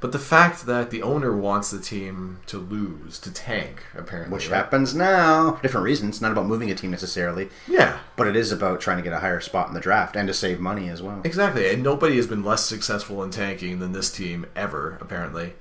[0.00, 4.32] But the fact that the owner wants the team to lose, to tank, apparently.
[4.34, 4.56] Which right?
[4.56, 5.58] happens now.
[5.62, 6.22] Different reasons.
[6.22, 7.98] Not about moving a team necessarily, Yeah.
[8.16, 10.32] but it is about trying to get a higher spot in the draft and to
[10.34, 11.20] save money as well.
[11.22, 15.52] Exactly, and nobody has been less successful in tanking than this team ever, apparently.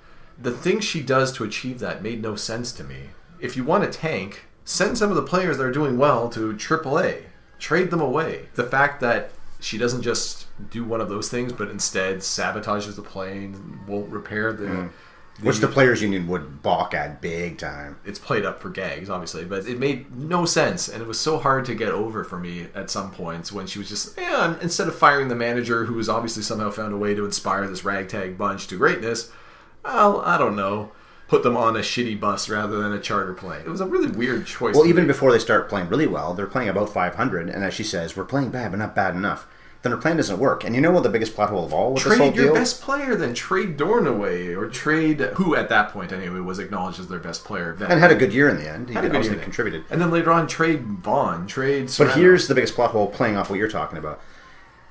[0.41, 3.09] The things she does to achieve that made no sense to me.
[3.41, 6.53] If you want to tank, send some of the players that are doing well to
[6.53, 7.23] AAA.
[7.59, 8.45] Trade them away.
[8.55, 13.01] The fact that she doesn't just do one of those things, but instead sabotages the
[13.01, 14.65] plane, won't repair the.
[14.65, 14.89] Mm.
[15.41, 17.97] Which the players' union would balk at big time.
[18.05, 21.37] it's played up for gags, obviously, but it made no sense, and it was so
[21.37, 24.89] hard to get over for me at some points when she was just, yeah, instead
[24.89, 28.37] of firing the manager who has obviously somehow found a way to inspire this ragtag
[28.37, 29.31] bunch to greatness,
[29.85, 30.91] well, I don't know,
[31.29, 33.61] put them on a shitty bus rather than a charter plane.
[33.61, 34.75] It was a really weird choice.
[34.75, 35.15] Well, even make.
[35.15, 38.25] before they start playing really well, they're playing about 500, and as she says, we're
[38.25, 39.47] playing bad, but not bad enough.
[39.81, 40.65] Then her plan doesn't work.
[40.65, 42.45] And you know what the biggest plot hole of all with this whole Trade your
[42.47, 42.53] deal?
[42.55, 46.99] best player, then trade Dorn away, or trade who at that point anyway was acknowledged
[46.99, 47.77] as their best player.
[47.79, 48.89] and had a good year in the end.
[48.89, 49.43] He Had a good obviously year.
[49.43, 49.85] contributed.
[49.89, 51.89] And then later on, trade Vaughn, trade.
[51.97, 54.19] But here's the biggest plot hole playing off what you're talking about.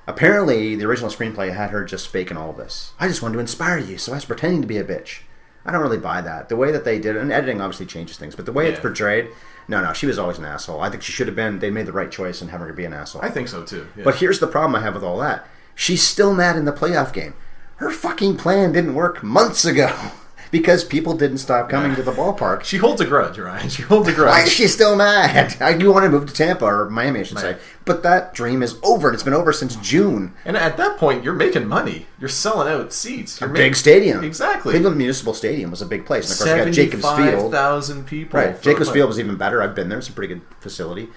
[0.07, 2.93] Apparently, the original screenplay had her just faking all this.
[2.99, 5.19] I just wanted to inspire you, so I was pretending to be a bitch.
[5.65, 6.49] I don't really buy that.
[6.49, 8.79] The way that they did it, and editing obviously changes things, but the way it's
[8.79, 9.27] portrayed,
[9.69, 10.81] no, no, she was always an asshole.
[10.81, 12.85] I think she should have been, they made the right choice in having her be
[12.85, 13.21] an asshole.
[13.21, 13.87] I think so too.
[13.95, 14.03] yeah.
[14.03, 15.47] But here's the problem I have with all that.
[15.75, 17.35] She's still mad in the playoff game.
[17.77, 19.95] Her fucking plan didn't work months ago
[20.51, 22.63] because people didn't stop coming to the ballpark.
[22.63, 23.69] She holds a grudge, Ryan.
[23.79, 24.29] She holds a grudge.
[24.31, 25.55] Why is she still mad?
[25.61, 27.57] I do want to move to Tampa or Miami, I should say.
[27.85, 30.33] But that dream is over, and it's been over since June.
[30.45, 32.07] and at that point, you're making money.
[32.19, 33.39] You're selling out seats.
[33.39, 34.23] You're Big making- stadium.
[34.23, 34.71] Exactly.
[34.73, 36.25] Cleveland Municipal Stadium was a big place.
[36.29, 37.51] And of course, you got Jacobs Field.
[37.51, 38.39] thousand people.
[38.39, 38.61] Right.
[38.61, 39.61] Jacobs a Field was even better.
[39.63, 39.97] I've been there.
[39.99, 41.09] It's a pretty good facility.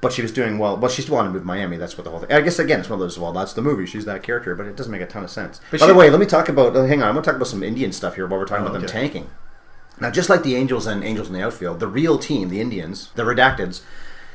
[0.00, 0.76] But she was doing well.
[0.78, 1.76] Well, she still wanted to move to Miami.
[1.76, 2.32] That's what the whole thing.
[2.32, 3.18] I guess again, it's one of those.
[3.18, 3.84] Well, that's the movie.
[3.84, 5.60] She's that character, but it doesn't make a ton of sense.
[5.70, 6.74] But By she- the way, let me talk about.
[6.74, 8.64] oh, hang on, I'm going to talk about some Indian stuff here while we're talking
[8.64, 9.28] Oh, about them tanking.
[10.00, 13.10] Now, just like the Angels and Angels in the outfield, the real team, the Indians,
[13.16, 13.82] the Redacteds,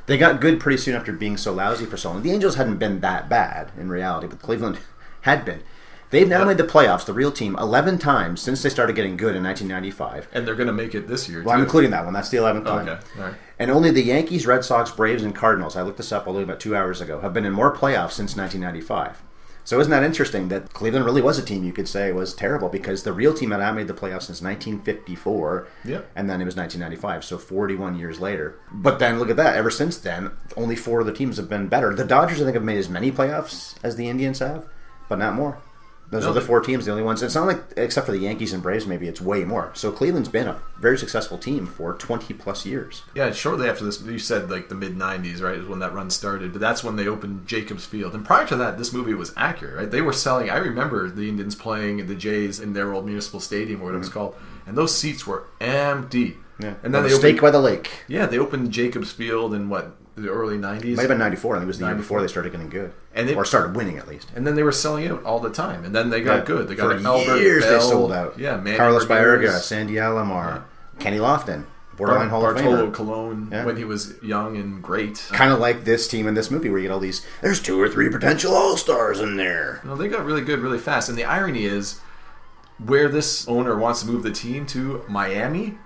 [0.06, 2.22] they got good pretty soon after being so lousy for so long.
[2.22, 4.78] The Angels hadn't been that bad in reality, but Cleveland
[5.22, 5.64] had been.
[6.12, 9.36] They've now made the playoffs, the real team, 11 times since they started getting good
[9.36, 10.28] in 1995.
[10.32, 11.42] and they're going to make it this year.
[11.42, 12.14] Well, I'm including that one.
[12.14, 12.88] That's the 11th time.
[12.88, 13.34] Okay, all right.
[13.58, 16.60] And only the Yankees, Red Sox, Braves, and Cardinals, I looked this up only about
[16.60, 19.22] two hours ago, have been in more playoffs since 1995.
[19.64, 22.70] So isn't that interesting that Cleveland really was a team you could say was terrible
[22.70, 26.12] because the real team had not made the playoffs since 1954, Yep.
[26.16, 28.60] and then it was 1995, so 41 years later.
[28.72, 29.56] But then look at that.
[29.56, 31.96] Ever since then, only four of the teams have been better.
[31.96, 34.68] The Dodgers, I think, have made as many playoffs as the Indians have,
[35.10, 35.58] but not more.
[36.12, 37.24] Those No, are the four teams, the only ones.
[37.24, 39.72] It's not like, except for the Yankees and Braves, maybe it's way more.
[39.74, 43.04] So Cleveland's been a very successful team for 20 plus years.
[43.16, 45.58] Yeah, shortly after this, you said like the mid '90s, right?
[45.58, 46.52] Is when that run started.
[46.52, 48.14] But that's when they opened Jacobs Field.
[48.14, 49.90] And prior to that, this movie was accurate, right?
[49.90, 50.50] They were selling.
[50.50, 53.98] I remember the Indians playing the Jays in their old municipal stadium, or what it
[53.98, 54.20] was mm-hmm.
[54.20, 54.36] called,
[54.68, 56.38] and those seats were empty.
[56.60, 56.76] Yeah.
[56.84, 57.90] And then On they opened, by the lake.
[58.08, 60.96] yeah, they opened Jacobs Field in what the early '90s.
[60.96, 61.56] Might have been 94.
[61.56, 62.94] I think it was the year before they started getting good.
[63.14, 64.30] And they- or started winning, at least.
[64.36, 65.84] And then they were selling out all the time.
[65.86, 66.46] And then they got Yeah.
[66.46, 66.68] good.
[66.68, 68.40] They got For Albert years Bell, they sold out.
[68.40, 70.62] Yeah, Manny Carlos Baerga, Sandy Alomar,
[71.00, 71.64] Kenny Lofton,
[71.98, 72.94] borderline Hall of Bartolo Famer.
[72.94, 73.66] Colon Yeah.
[73.66, 75.26] when he was young and great.
[75.32, 77.80] Kind of like this team in this movie where you get all these, there's two
[77.82, 79.82] or three potential all-stars in there.
[79.86, 81.10] No, they got really good really fast.
[81.10, 82.00] And the irony is,
[82.86, 85.78] where this owner wants to move the team to Miami.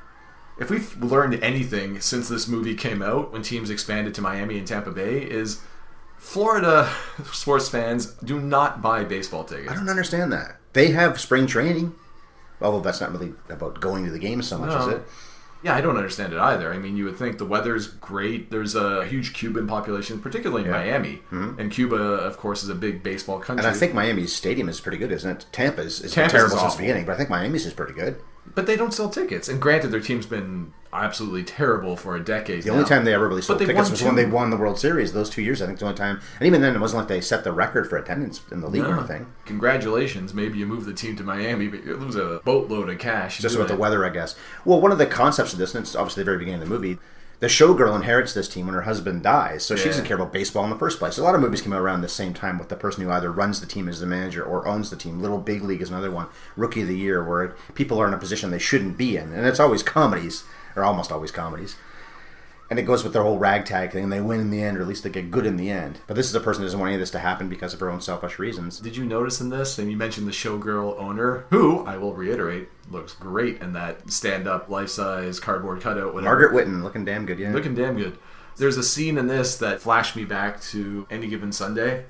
[0.60, 4.68] If we've learned anything since this movie came out, when teams expanded to Miami and
[4.68, 5.62] Tampa Bay, is
[6.18, 6.92] Florida
[7.32, 9.72] sports fans do not buy baseball tickets.
[9.72, 10.58] I don't understand that.
[10.74, 11.96] They have spring training.
[12.62, 14.88] Although that's not really about going to the games so much, No.
[14.90, 15.04] is it?
[15.62, 16.74] Yeah, I don't understand it either.
[16.74, 18.50] I mean, you would think the weather's great.
[18.50, 23.04] There's a huge Cuban population, particularly in Miami, and Cuba, of course, is a big
[23.04, 23.64] baseball country.
[23.64, 23.68] Mm-hmm.
[23.68, 25.46] And I think Miami's stadium is pretty good, isn't it?
[25.52, 28.22] Tampa's is Tampa's terrible is since the beginning, but I think Miami's is pretty good.
[28.56, 29.48] But they don't sell tickets.
[29.50, 32.64] And granted, their team's been absolutely terrible for a decade.
[32.64, 34.06] The only time they ever really sold tickets was two.
[34.06, 35.14] when they won the World Series.
[35.14, 36.20] Those two years, I think, the only time.
[36.40, 38.84] And even then, it wasn't like they set the record for attendance in the league
[38.84, 39.28] or anything.
[39.46, 40.34] Congratulations.
[40.34, 43.38] Maybe you move the team to Miami, but you lose a boatload of cash.
[43.40, 44.36] Just about the weather, I guess.
[44.66, 46.74] Well, one of the concepts of this, and it's obviously the very beginning of the
[46.74, 46.98] movie,
[47.40, 50.66] the showgirl inherits this team when her husband dies, so she doesn't care about baseball
[50.66, 51.18] in the first place.
[51.18, 53.32] A lot of movies came out around the same time with the person who either
[53.32, 55.22] runs the team as the manager or owns the team.
[55.22, 56.28] Little Big League is another one.
[56.58, 59.46] Rookie of the Year, where people are in a position they shouldn't be in, and
[59.46, 60.44] it's always comedies,
[60.76, 61.76] or almost always comedies.
[62.70, 64.04] And it goes with their whole ragtag thing.
[64.04, 66.00] and They win in the end, or at least they get good in the end.
[66.06, 67.80] But this is a person who doesn't want any of this to happen because of
[67.80, 68.80] her own selfish reasons.
[68.80, 69.80] Did you notice in this?
[69.80, 74.70] And you mentioned the showgirl owner, who I will reiterate looks great in that stand-up,
[74.70, 76.14] life-size cardboard cutout.
[76.14, 76.22] Whatever.
[76.22, 77.52] Margaret Whitton looking damn good, yeah.
[77.52, 78.18] looking damn good.
[78.58, 82.06] There's a scene in this that flashed me back to any given Sunday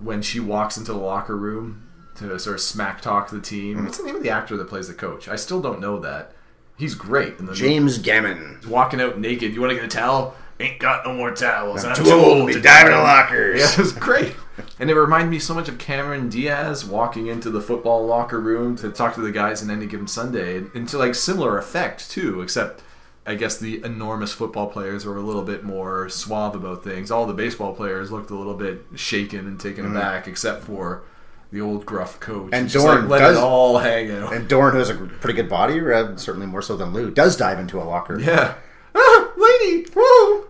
[0.00, 3.76] when she walks into the locker room to sort of smack talk the team.
[3.76, 3.84] Mm-hmm.
[3.86, 5.28] What's the name of the actor that plays the coach?
[5.28, 6.32] I still don't know that.
[6.80, 7.38] He's great.
[7.38, 8.58] And then James Gammon.
[8.66, 9.52] walking out naked.
[9.52, 10.34] You want to get a towel?
[10.58, 11.84] Ain't got no more towels.
[11.84, 13.60] I'm, too old to diving in lockers.
[13.60, 14.34] Yeah, it was great.
[14.78, 18.76] And it reminded me so much of Cameron Diaz walking into the football locker room
[18.76, 22.40] to talk to the guys in any given Sunday, and to like similar effect too.
[22.40, 22.82] Except,
[23.26, 27.10] I guess the enormous football players were a little bit more suave about things.
[27.10, 29.96] All the baseball players looked a little bit shaken and taken mm-hmm.
[29.96, 31.02] aback, except for
[31.52, 32.50] the old gruff coach.
[32.52, 34.32] And Dorn like, let does- it all hang out.
[34.32, 37.36] And Dorn, who has a pretty good body, uh, certainly more so than Lou, does
[37.36, 38.18] dive into a locker.
[38.18, 38.54] Yeah.
[38.94, 39.86] Ah, lady!
[39.94, 40.46] Woo!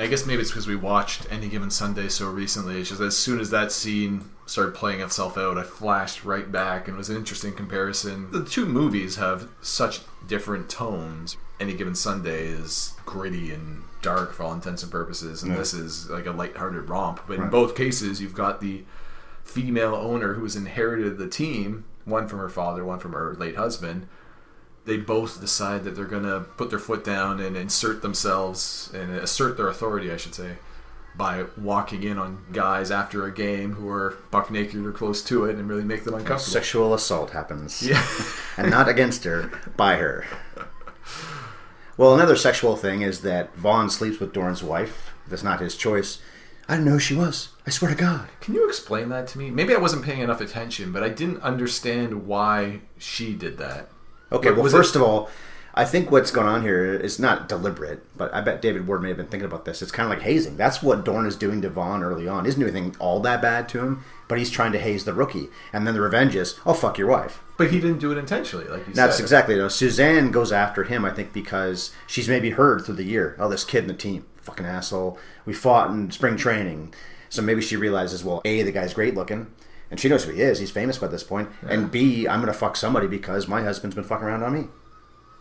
[0.00, 2.78] I guess maybe it's because we watched Any Given Sunday so recently.
[2.80, 6.86] It's just as soon as that scene started playing itself out, I flashed right back,
[6.86, 8.30] and it was an interesting comparison.
[8.30, 11.36] The two movies have such different tones.
[11.58, 16.08] Any Given Sunday is gritty and dark for all intents and purposes, and this is
[16.08, 17.20] like a lighthearted romp.
[17.26, 18.84] But in both cases, you've got the
[19.48, 23.56] female owner who has inherited the team, one from her father, one from her late
[23.56, 24.06] husband
[24.88, 29.12] they both decide that they're going to put their foot down and insert themselves and
[29.12, 30.56] assert their authority, I should say,
[31.14, 35.44] by walking in on guys after a game who are buck naked or close to
[35.44, 36.52] it and really make them uncomfortable.
[36.52, 37.82] Sexual assault happens.
[37.82, 38.02] Yeah.
[38.56, 40.24] and not against her, by her.
[41.98, 45.10] Well, another sexual thing is that Vaughn sleeps with Dorn's wife.
[45.28, 46.18] That's not his choice.
[46.68, 47.48] I didn't know who she was.
[47.66, 48.28] I swear to God.
[48.40, 49.50] Can you explain that to me?
[49.50, 53.88] Maybe I wasn't paying enough attention, but I didn't understand why she did that.
[54.30, 55.30] Okay, well, was first it- of all,
[55.78, 59.08] I think what's going on here is not deliberate, but I bet David Ward may
[59.10, 59.80] have been thinking about this.
[59.80, 60.56] It's kind of like hazing.
[60.56, 62.46] That's what Dorn is doing to Vaughn early on.
[62.46, 65.46] Isn't anything all that bad to him, but he's trying to haze the rookie.
[65.72, 67.44] And then the revenge is, oh, fuck your wife.
[67.56, 68.96] But he didn't do it intentionally, like you said.
[68.96, 69.22] That's said.
[69.22, 69.70] exactly it.
[69.70, 73.62] Suzanne goes after him, I think, because she's maybe heard through the year, oh, this
[73.62, 75.16] kid in the team, fucking asshole.
[75.46, 76.92] We fought in spring training.
[77.28, 79.46] So maybe she realizes, well, A, the guy's great looking,
[79.92, 80.58] and she knows who he is.
[80.58, 81.50] He's famous by this point.
[81.62, 84.66] And B, I'm going to fuck somebody because my husband's been fucking around on me.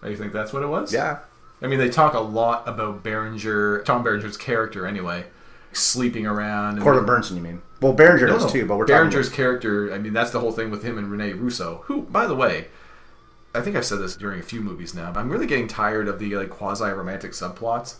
[0.03, 0.93] Oh, You think that's what it was?
[0.93, 1.19] Yeah.
[1.61, 5.25] I mean, they talk a lot about Berenger, Tom Berenger's character anyway,
[5.73, 6.79] sleeping around.
[6.81, 7.61] Corbin Bernsen, you mean?
[7.81, 9.93] Well, Berenger No, does too, but we're talking Berenger's about, character.
[9.93, 11.81] I mean, that's the whole thing with him and Rene Russo.
[11.85, 12.67] Who, by the way,
[13.55, 15.11] I think I've said this during a few movies now.
[15.15, 17.95] I'm really getting tired of the like quasi-romantic subplots.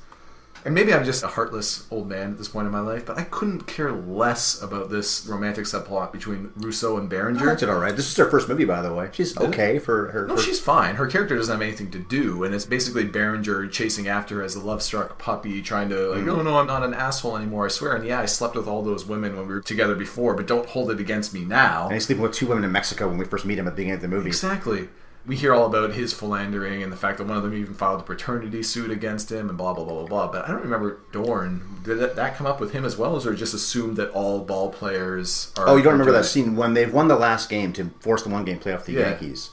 [0.65, 3.17] And maybe I'm just a heartless old man at this point in my life, but
[3.17, 7.45] I couldn't care less about this romantic subplot between Russo and Berenger.
[7.45, 7.95] That's it all right.
[7.95, 9.09] This is her first movie, by the way.
[9.13, 10.27] She's okay for her.
[10.27, 10.95] No, she's fine.
[10.95, 14.55] Her character doesn't have anything to do, and it's basically Berenger chasing after her as
[14.55, 16.29] a love-struck puppy, trying to like, mm-hmm.
[16.29, 17.65] oh no, I'm not an asshole anymore.
[17.65, 17.95] I swear.
[17.95, 20.67] And yeah, I slept with all those women when we were together before, but don't
[20.67, 21.85] hold it against me now.
[21.85, 23.77] And he's sleeping with two women in Mexico when we first meet him at the
[23.77, 24.27] beginning of the movie.
[24.27, 24.89] Exactly.
[25.27, 27.99] We hear all about his philandering and the fact that one of them even filed
[27.99, 30.31] a paternity suit against him and blah blah blah blah blah.
[30.31, 31.81] But I don't remember Dorn.
[31.83, 34.69] Did that, that come up with him as well, or just assumed that all ball
[34.71, 35.67] players are?
[35.67, 38.29] Oh, you don't remember that scene when they've won the last game to force the
[38.29, 39.09] one game playoff the Yeah.
[39.09, 39.49] Yankees?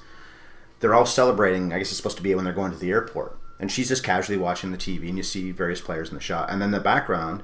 [0.79, 1.73] They're all celebrating.
[1.73, 4.05] I guess it's supposed to be when they're going to the airport, and she's just
[4.05, 6.79] casually watching the TV, and you see various players in the shot, and then the
[6.81, 7.43] background,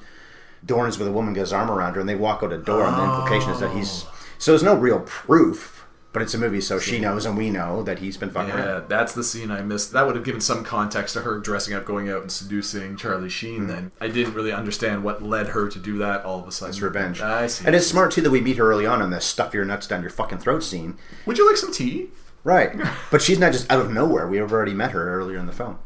[0.64, 2.58] Dorn is with a woman, got his arm around her, and they walk out a
[2.58, 4.04] door, and the implication is that he's.
[4.38, 5.79] So there's no real proof,
[6.12, 8.66] but it's a movie, so she knows and we know that he's been fucking around.
[8.66, 9.92] Yeah, that's the scene I missed.
[9.92, 13.28] That would have given some context to her dressing up, going out, and seducing Charlie
[13.28, 13.62] Sheen.
[13.62, 13.66] Hmm.
[13.68, 16.24] Then I didn't really understand what led her to do that.
[16.24, 17.20] All of a sudden, It's revenge.
[17.20, 17.64] I see.
[17.66, 19.86] And it's smart too that we meet her early on in this stuff your nuts
[19.86, 20.96] down your fucking throat scene.
[21.26, 22.08] Would you like some tea?
[22.42, 22.74] Right.
[23.10, 24.26] But she's not just out of nowhere.
[24.26, 25.78] We have already met her earlier in the film.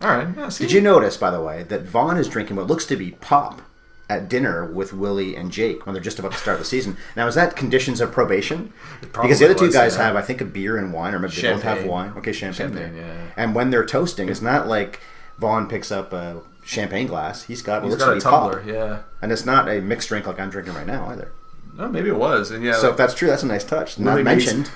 [0.00, 0.28] All right.
[0.36, 0.64] Yeah, see?
[0.64, 3.62] Did you notice, by the way, that Vaughn is drinking what looks to be pop
[4.08, 6.96] at dinner with Willie and Jake when they're just about to start the season?
[7.16, 8.72] Now, is that conditions of probation?
[9.00, 10.04] Because the other two was, guys yeah.
[10.04, 12.12] have, I think, a beer and wine, or maybe they both have wine.
[12.16, 12.74] Okay, champagne.
[12.74, 13.26] Champagne, yeah.
[13.36, 15.00] And when they're toasting, it's not like
[15.38, 17.44] Vaughn picks up a champagne glass.
[17.44, 18.58] He's got He's got a tumbler.
[18.60, 18.66] pop.
[18.68, 19.02] Yeah.
[19.20, 21.32] And it's not a mixed drink like I'm drinking right now either.
[21.76, 22.50] No, maybe it was.
[22.50, 23.98] And yeah, So like if that's true, that's a nice touch.
[23.98, 24.70] Not Willie Mays- mentioned.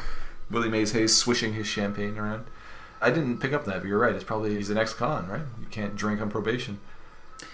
[0.50, 2.44] Willie Mays Hayes swishing his champagne around.
[3.02, 4.14] I didn't pick up that, but you're right.
[4.14, 5.42] It's probably he's an ex-con, right?
[5.60, 6.80] You can't drink on probation.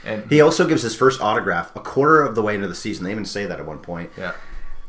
[0.04, 3.04] And He also gives his first autograph a quarter of the way into the season.
[3.04, 4.10] They even say that at one point.
[4.16, 4.32] yeah.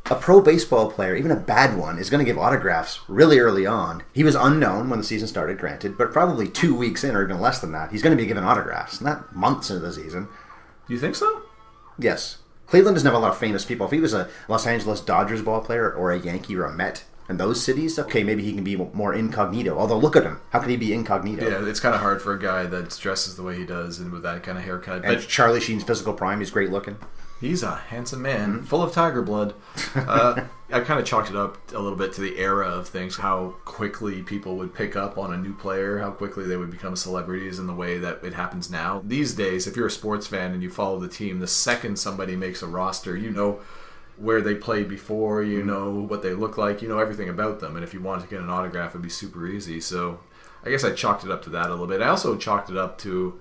[0.10, 3.66] a pro baseball player, even a bad one, is going to give autographs really early
[3.66, 4.04] on.
[4.14, 7.40] He was unknown when the season started, granted, but probably two weeks in or even
[7.40, 10.28] less than that, he's going to be giving autographs, not months into the season.
[10.88, 11.44] Do you think so?
[11.98, 12.40] Yes.
[12.68, 13.86] Cleveland doesn't have a lot of famous people.
[13.86, 17.04] If he was a Los Angeles Dodgers ball player or a Yankee or a Met
[17.30, 19.78] in those cities, okay, maybe he can be more incognito.
[19.78, 20.40] Although, look at him.
[20.52, 21.48] How could he be incognito?
[21.50, 24.12] Yeah, it's kind of hard for a guy that dresses the way he does and
[24.12, 25.06] with that kind of haircut.
[25.06, 26.98] And But Charlie Sheen's physical prime, he's great looking.
[27.42, 28.66] He's a handsome man, Mm-hmm.
[28.66, 29.54] full of tiger blood.
[29.96, 33.18] Uh, I kind of chalked it up a little bit to the era of things,
[33.18, 36.96] how quickly people would pick up on a new player, how quickly they would become
[36.96, 39.02] celebrities in the way that it happens now.
[39.06, 42.36] These days, if you're a sports fan and you follow the team, the second somebody
[42.36, 43.60] makes a roster, you know
[44.24, 45.68] where they played before, you mm-hmm.
[45.68, 48.30] know what they look like, you know everything about them, and if you wanted to
[48.30, 49.82] get an autograph, it'd be super easy.
[49.82, 50.22] So
[50.64, 52.02] I guess I chalked it up to that a little bit.
[52.02, 53.40] I also chalked it up to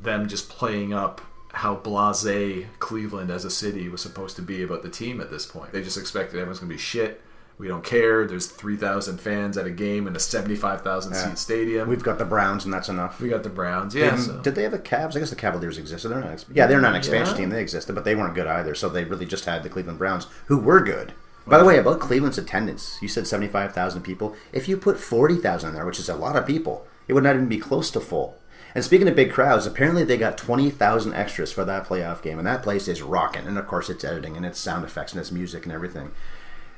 [0.00, 1.20] them just playing up
[1.52, 5.46] how blasé Cleveland as a city was supposed to be about the team at this
[5.46, 5.72] point.
[5.72, 7.22] They just expected everyone's going to be shit.
[7.58, 8.26] We don't care.
[8.26, 11.24] There's 3,000 fans at a game in a 75,000 Yeah.
[11.30, 11.88] seat stadium.
[11.88, 13.18] We've got the Browns, and that's enough.
[13.20, 13.94] we got the Browns.
[13.94, 14.16] Yeah.
[14.16, 15.16] So- Did they have the Cavs?
[15.16, 16.08] I guess the Cavaliers existed.
[16.10, 16.44] They're not.
[16.52, 17.40] Yeah, they're not an expansion Yeah.
[17.40, 17.50] team.
[17.50, 18.74] They existed, but they weren't good either.
[18.74, 21.12] So they really just had the Cleveland Browns, who were good.
[21.46, 24.34] By the way, about Cleveland's attendance, you said seventy-five thousand people.
[24.52, 27.36] If you put forty thousand there, which is a lot of people, it would not
[27.36, 28.36] even be close to full.
[28.74, 32.36] And speaking of big crowds, apparently they got twenty thousand extras for that playoff game,
[32.38, 33.46] and that place is rocking.
[33.46, 36.10] And of course, it's editing and it's sound effects and it's music and everything.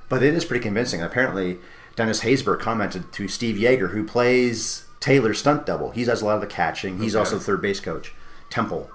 [0.08, 1.02] But it is pretty convincing.
[1.02, 1.58] Apparently,
[1.96, 5.90] Dennis Haysbert commented to Steve Yeager, who plays Taylor's stunt double.
[5.90, 6.98] He does a lot of the catching.
[6.98, 7.20] He's Okay.
[7.20, 8.14] also the third base coach,
[8.50, 8.90] Temple.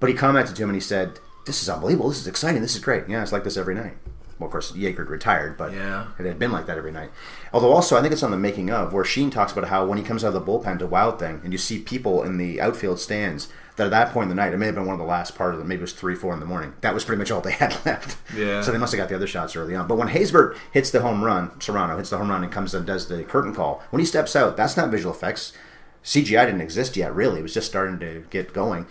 [0.00, 2.08] But he commented to him and he said, "This is unbelievable.
[2.08, 2.62] This is exciting.
[2.62, 3.04] This is great.
[3.08, 3.96] Yeah, it's like this every night."
[4.38, 6.04] Well, of course, Yeager retired, but Yeah.
[6.18, 7.10] it had been like that every night.
[7.52, 9.98] Although, also, I think it's on the making of where Sheen talks about how when
[9.98, 12.60] he comes out of the bullpen to Wild Thing, and you see people in the
[12.60, 13.48] outfield stands.
[13.78, 15.36] That at that point in the night, it may have been one of the last
[15.36, 15.68] part of them.
[15.68, 16.74] Maybe it was three, four in the morning.
[16.80, 18.18] That was pretty much all they had left.
[18.36, 18.60] Yeah.
[18.60, 19.86] So they must have got the other shots early on.
[19.86, 22.84] But when Haysbert hits the home run, Serrano hits the home run and comes and
[22.84, 25.52] does the curtain call, when he steps out, that's not visual effects.
[26.04, 27.38] CGI didn't exist yet, really.
[27.38, 28.86] It was just starting to get going.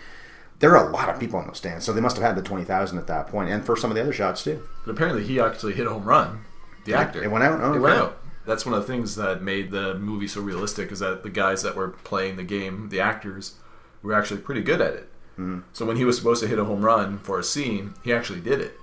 [0.60, 2.42] There are a lot of people in those stands, so they must have had the
[2.42, 4.62] 20,000 at that point, and for some of the other shots, too.
[4.84, 6.44] But apparently, he actually hit a home run.
[6.84, 7.22] The actor.
[7.22, 7.60] it went out?
[7.60, 8.18] Oh, it went out.
[8.46, 10.90] That's one of the things that made the movie so realistic.
[10.90, 13.54] Is that the guys that were playing the game, the actors,
[14.02, 15.08] were actually pretty good at it.
[15.34, 15.60] Mm-hmm.
[15.72, 18.40] So when he was supposed to hit a home run for a scene, he actually
[18.40, 18.74] did it.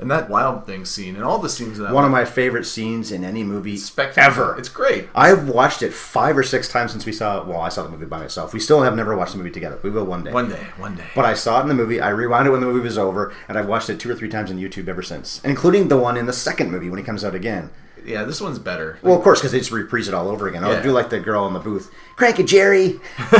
[0.00, 3.12] And that wild thing scene, and all the scenes that One of my favorite scenes
[3.12, 3.78] in any movie
[4.16, 4.56] ever.
[4.58, 5.08] It's great.
[5.14, 7.46] I've watched it five or six times since we saw it.
[7.46, 8.52] Well, I saw the movie by myself.
[8.52, 9.78] We still have never watched the movie together.
[9.84, 10.32] We will one day.
[10.32, 11.06] One day, one day.
[11.14, 12.00] But I saw it in the movie.
[12.00, 14.28] I rewound it when the movie was over, and I've watched it two or three
[14.28, 17.24] times on YouTube ever since, including the one in the second movie when he comes
[17.24, 17.70] out again.
[18.04, 18.98] Yeah, this one's better.
[19.02, 20.64] Well, of course, because they just reprise it all over again.
[20.64, 23.00] I'll do like the girl in the booth, crank it, Jerry.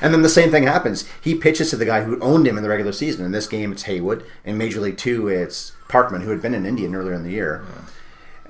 [0.00, 1.08] and then the same thing happens.
[1.20, 3.24] He pitches to the guy who owned him in the regular season.
[3.24, 4.24] In this game, it's Haywood.
[4.44, 7.64] In Major League Two, it's Parkman, who had been an Indian earlier in the year.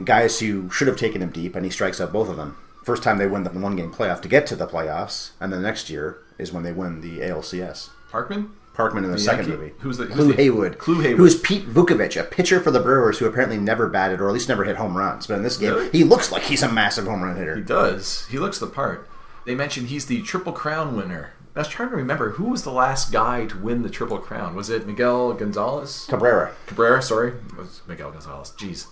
[0.02, 2.56] Guys who should have taken him deep, and he strikes out both of them.
[2.84, 5.62] First time they win the one game playoff to get to the playoffs, and then
[5.62, 7.90] next year is when they win the ALCS.
[8.10, 8.50] Parkman.
[8.76, 9.62] Parkman in the, The second Yankee?
[9.62, 9.74] movie.
[9.80, 10.78] Who's the- who's Clu the- Haywood?
[10.78, 11.18] Clu Haywood.
[11.18, 14.48] Who's Pete Vukovich, a pitcher for the Brewers who apparently never batted or at least
[14.48, 15.26] never hit home runs.
[15.26, 15.90] But in this game, Really?
[15.90, 17.56] he looks like he's a massive home run hitter.
[17.56, 18.26] He does.
[18.30, 19.08] He looks the part.
[19.44, 21.30] They mentioned he's the Triple Crown winner.
[21.54, 24.54] I was trying to remember who was the last guy to win the Triple Crown.
[24.54, 26.04] Was it Miguel Gonzalez?
[26.08, 27.28] Cabrera, Cabrera, sorry.
[27.30, 28.52] It was Miguel Gonzalez.
[28.58, 28.86] Jeez.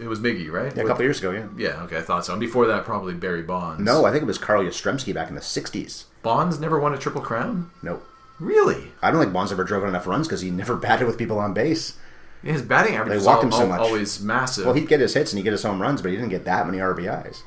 [0.00, 0.74] It was Miggy, right?
[0.74, 1.48] yeah, a couple years ago, yeah.
[1.54, 2.32] Yeah, okay, I thought so.
[2.32, 3.82] And before that, probably Barry Bonds.
[3.82, 6.04] No, I think it was Carl Yastrzemski back in the '60s.
[6.22, 7.70] Bonds never won a Triple Crown?
[7.82, 8.02] Nope.
[8.42, 8.92] Really?
[9.00, 11.38] I don't think Bonds ever drove in enough runs because he never batted with people
[11.38, 11.96] on base.
[12.42, 13.80] His batting average They walked him so much.
[13.80, 14.64] always massive.
[14.66, 16.44] Well, he'd get his hits and he'd get his home runs, but he didn't get
[16.44, 17.42] that many RBIs.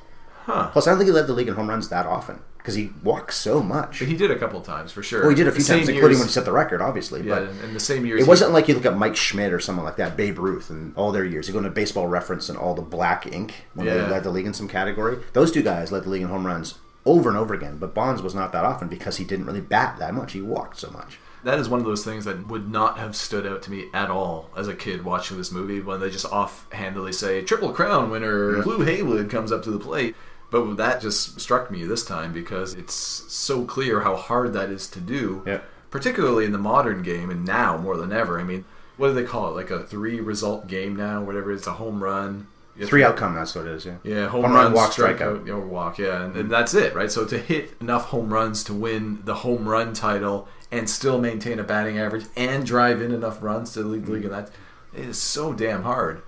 [0.45, 0.69] Huh.
[0.71, 2.91] Plus, I don't think he led the league in home runs that often because he
[3.03, 3.99] walks so much.
[3.99, 5.21] But he did a couple times for sure.
[5.21, 7.23] Well, he did a few times, including years- when he set the record, obviously.
[7.23, 8.21] Yeah, but in the same years.
[8.21, 10.69] It he- wasn't like you look at Mike Schmidt or someone like that, Babe Ruth,
[10.69, 11.47] and all their years.
[11.47, 14.07] You go into Baseball Reference and all the black ink when they Yeah.
[14.09, 15.17] led the league in some category.
[15.33, 16.75] Those two guys led the league in home runs
[17.05, 17.77] over and over again.
[17.77, 20.33] But Bonds was not that often because he didn't really bat that much.
[20.33, 21.19] He walked so much.
[21.43, 24.09] That is one of those things that would not have stood out to me at
[24.09, 28.63] all as a kid watching this movie when they just offhandedly say Triple Crown winner
[28.63, 30.15] Clu Haywood comes up to the plate.
[30.49, 34.87] But that just struck me this time because it's so clear how hard that is
[34.91, 35.59] to do, Yeah.
[35.91, 38.39] particularly in the modern game and now more than ever.
[38.39, 38.65] I mean,
[38.97, 39.55] what do they call it?
[39.55, 42.47] Like a three result game now, whatever it's a home run.
[42.83, 43.85] Three outcome, that's what it is.
[43.85, 43.97] Yeah.
[44.03, 45.67] yeah, home, Home run, run, walk, strikeout, strikeout.
[45.67, 47.09] walk, yeah, and, and that's it, right?
[47.09, 51.57] So to hit enough home runs to win the home run title and still maintain
[51.59, 54.51] a batting average and drive in enough runs to lead the league, and that
[54.93, 56.21] it is so damn hard.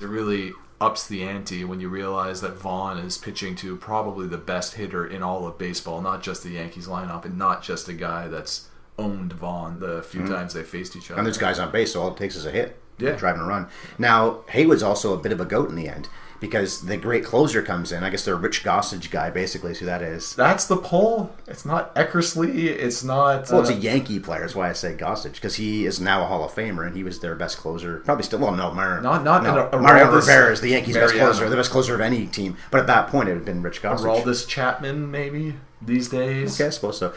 [0.00, 4.38] It really ups the ante when you realize that Vaughn is pitching to probably the
[4.38, 7.92] best hitter in all of baseball, not just the Yankees lineup, and not just a
[7.92, 11.12] guy that's owned Vaughn the few times they faced each other.
[11.12, 11.18] Mm-hmm.
[11.20, 12.80] And there's guys on base, so all it takes is a hit.
[12.98, 13.12] Yeah.
[13.12, 13.68] Driving a run.
[13.98, 16.08] Now, Haywood's also a bit of a goat in the end
[16.40, 18.04] because the great closer comes in.
[18.04, 20.34] I guess the Rich Gossage guy basically is who that is.
[20.36, 21.34] That's the poll.
[21.46, 22.54] It's not Eckersley.
[22.56, 23.50] It's not.
[23.50, 24.40] Well, it's uh, a Yankee player.
[24.42, 27.02] That's why I say Gossage because he is now a Hall of Famer and he
[27.02, 27.98] was their best closer.
[28.04, 28.38] Probably still.
[28.38, 31.56] Well, no, Mar- Not- not no, a- Mario Rivera is the Yankees' best closer, the
[31.56, 32.56] best closer of any team.
[32.70, 34.00] But at that point, it had been Rich Gossage.
[34.24, 36.54] Aroldis Chapman, maybe these days.
[36.60, 37.12] Okay, I suppose so.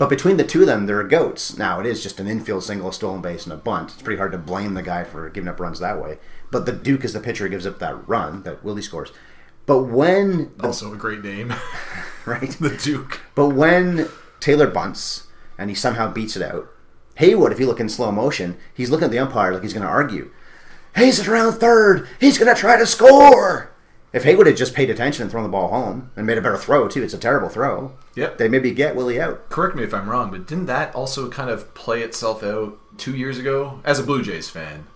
[0.00, 1.58] But between the two of them, they're goats.
[1.58, 3.92] Now it is just an infield single, a stolen base, and a bunt.
[3.92, 6.16] It's pretty hard to blame the guy for giving up runs that way.
[6.50, 9.12] But the Duke is the pitcher who gives up that run that Willie scores.
[9.66, 11.52] But when the, Also a great name,
[12.24, 13.20] right, the Duke.
[13.34, 14.08] but when
[14.40, 15.26] Taylor bunts
[15.58, 16.70] and he somehow beats it out,
[17.16, 19.84] Haywood, if you look in slow motion, he's looking at the umpire like he's going
[19.84, 20.30] to argue.
[20.96, 22.08] Hayes is around third.
[22.18, 23.69] He's going to try to score.
[24.12, 26.56] If Haywood had just paid attention and thrown the ball home and made a better
[26.56, 27.92] throw too, it's a terrible throw.
[28.16, 28.38] Yep.
[28.38, 29.48] They maybe get Willie out.
[29.50, 33.16] Correct me if I'm wrong, but didn't that also kind of play itself out two
[33.16, 33.80] years ago?
[33.84, 34.88] As a Blue Jays fan,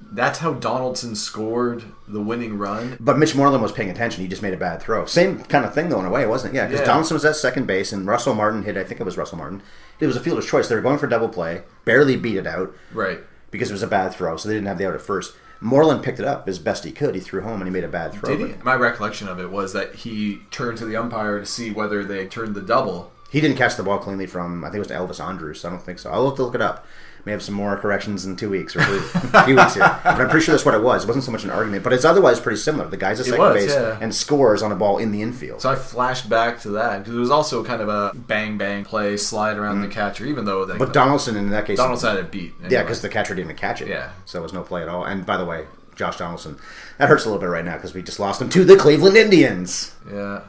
[0.00, 2.96] that's how Donaldson scored the winning run.
[2.98, 4.22] But Mitch Moreland was paying attention.
[4.22, 5.04] He just made a bad throw.
[5.04, 6.56] Same kind of thing though in a way, wasn't it?
[6.56, 6.86] Yeah, because Yeah.
[6.86, 8.78] Donaldson was at second base and Russell Martin hit.
[8.78, 9.62] I think it was Russell Martin.
[10.00, 10.68] It was a fielder's choice.
[10.68, 13.18] They were going for double play, barely beat it out Right.
[13.50, 15.34] because it was a bad throw, so they didn't have the out at first.
[15.60, 17.14] Moreland picked it up as best he could.
[17.14, 18.36] He threw home and he made a bad throw.
[18.36, 18.62] Did he?
[18.62, 22.26] My recollection of it was that he turned to the umpire to see whether they
[22.26, 23.12] turned the double.
[23.30, 25.64] He didn't catch the ball cleanly from I think it was Elvis Andrus.
[25.64, 26.10] I don't think so.
[26.10, 26.86] I'll have to look it up.
[27.28, 29.82] May have some more corrections in two weeks or a few weeks here.
[30.02, 31.04] But I'm pretty sure that's what it was.
[31.04, 32.88] It wasn't so much an argument, but it's otherwise pretty similar.
[32.88, 33.98] The guy's at second was, base yeah.
[34.00, 35.60] and scores on a ball in the infield.
[35.60, 38.82] So I flashed back to that because it was also kind of a bang bang
[38.82, 40.78] play, slide around the catcher, even though they, Mm.
[40.78, 42.54] but Donaldson in that case, Donaldson had it beat.
[42.66, 43.88] yeah, because the catcher didn't even catch it.
[43.88, 44.08] Yeah.
[44.24, 45.04] so it was no play at all.
[45.04, 45.66] And by the way,
[45.96, 46.56] Josh Donaldson,
[46.96, 49.18] that hurts a little bit right now because we just lost him to the Cleveland
[49.18, 49.94] Indians.
[50.10, 50.40] yeah.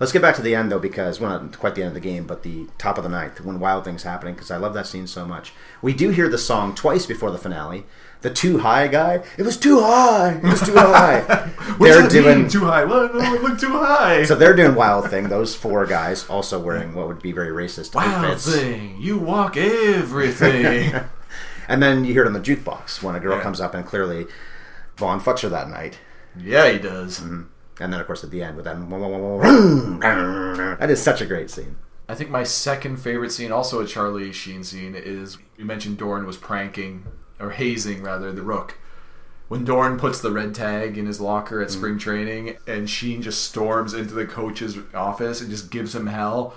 [0.00, 2.00] Let's get back to the end though, because well, not quite the end of the
[2.00, 4.86] game, but the top of the ninth when Wild Things happening, because I love that
[4.86, 5.52] scene so much.
[5.82, 7.84] We do hear the song twice before the finale.
[8.22, 11.20] The too high guy, it was too high, it was too high.
[11.78, 12.48] They're doing mean?
[12.48, 12.84] too high.
[12.84, 14.24] Look, it too high.
[14.24, 15.28] so they're doing Wild Thing.
[15.28, 18.50] Those four guys also wearing what would be very racist Wild outfits.
[18.50, 20.94] thing, you walk everything.
[21.66, 23.42] And then you hear it on the jukebox when a girl Yeah.
[23.42, 24.26] comes up and clearly
[24.98, 25.98] Vaughn fucks her that night.
[26.38, 27.20] yeah, he does.
[27.20, 27.44] Mm-hmm.
[27.80, 28.76] And then, of course, at the end with that,
[30.78, 31.76] that is such a great scene.
[32.08, 36.26] I think my second favorite scene, also a Charlie Sheen scene, is you mentioned Dorn
[36.26, 37.04] was pranking
[37.40, 38.78] or hazing rather the Rook.
[39.48, 41.72] When Dorn puts the red tag in his locker at mm.
[41.72, 46.54] spring training, and Sheen just storms into the coach's office and just gives him hell.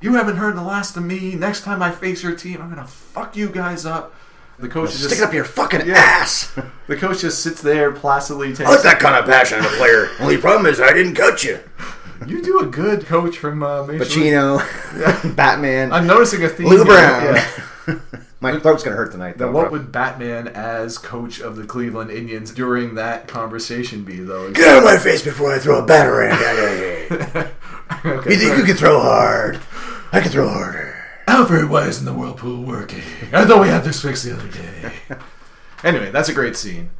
[0.00, 1.34] You haven't heard the last of me.
[1.34, 4.14] Next time I face your team, I'm gonna fuck you guys up.
[4.58, 5.94] The coach is Stick just it up your fucking Yeah.
[5.96, 6.52] ass.
[6.86, 8.48] the coach just sits there placidly.
[8.54, 10.08] Takes, I like that kind of passion in a player.
[10.20, 11.60] Only problem is I didn't cut you.
[12.26, 16.68] You do a good coach from uh, Major Pacino, Batman, I'm noticing a theme.
[16.68, 16.84] Lou.
[16.84, 17.36] Brown.
[17.86, 17.98] Yeah.
[18.40, 19.38] My throat's gonna hurt tonight.
[19.38, 19.52] Now, Though.
[19.52, 24.50] what would Batman as coach of the Cleveland Indians during that conversation be, though?
[24.52, 28.10] Get out of my face before I throw a batarang at you.
[28.10, 28.58] Okay, You think sorry.
[28.60, 29.60] you can throw hard?
[30.12, 30.85] I can throw harder.
[31.26, 33.02] Alfred, why isn't the whirlpool working?
[33.32, 34.92] I thought we had this fixed the other day.
[35.84, 36.90] anyway, that's a great scene.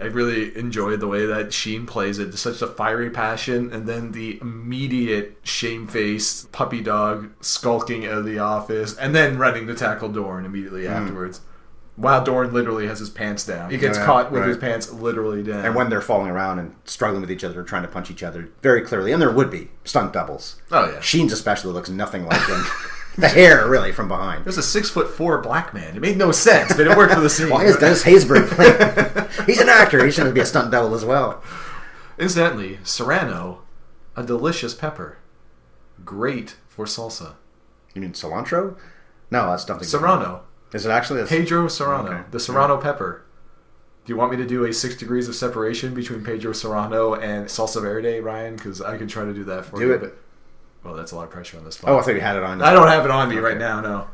[0.00, 2.32] I really enjoyed the way that Sheen plays it.
[2.34, 8.38] Such a fiery passion, and then the immediate shamefaced puppy dog skulking out of the
[8.38, 10.92] office, and then running to tackle Dorn immediately hmm.
[10.92, 11.40] afterwards.
[11.96, 13.72] While Dorn literally has his pants down.
[13.72, 14.48] He gets Yeah, caught with right.
[14.48, 15.64] his pants literally down.
[15.64, 18.50] And when they're falling around and struggling with each other, trying to punch each other,
[18.62, 20.62] very clearly, and there would be stunt doubles.
[20.70, 21.00] Oh, yeah.
[21.00, 22.64] Sheen's especially looks nothing like him.
[23.18, 24.44] the hair, really, from behind.
[24.44, 25.96] There's a six foot four black man.
[25.96, 27.50] It made no sense, but it worked for the scene.
[27.50, 29.46] Why is Dennis Haysbert playing?
[29.46, 30.04] He's an actor.
[30.04, 31.42] He shouldn't be a stunt double as well.
[32.18, 33.62] Incidentally, serrano,
[34.16, 35.18] a delicious pepper,
[36.04, 37.34] great for salsa.
[37.94, 38.76] You mean cilantro?
[39.30, 39.86] No, that's something.
[39.86, 40.42] Serrano,
[40.72, 41.20] Is it actually?
[41.20, 42.22] That's, Pedro Serrano, Okay.
[42.30, 43.22] the serrano pepper.
[44.04, 47.46] Do you want me to do a six degrees of separation between Pedro Serrano and
[47.46, 48.56] salsa verde, Ryan?
[48.56, 49.92] Because I can try to do that for Do you.
[49.92, 50.00] it.
[50.00, 50.18] But,
[50.84, 51.90] well, that's a lot of pressure on this spot.
[51.90, 52.62] Oh, I thought you had it on.
[52.62, 53.80] I don't have it on me right now.
[53.80, 54.06] No,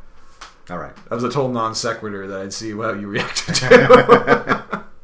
[0.71, 0.95] All right.
[1.09, 4.65] that was a total non sequitur that I'd see how you reacted to.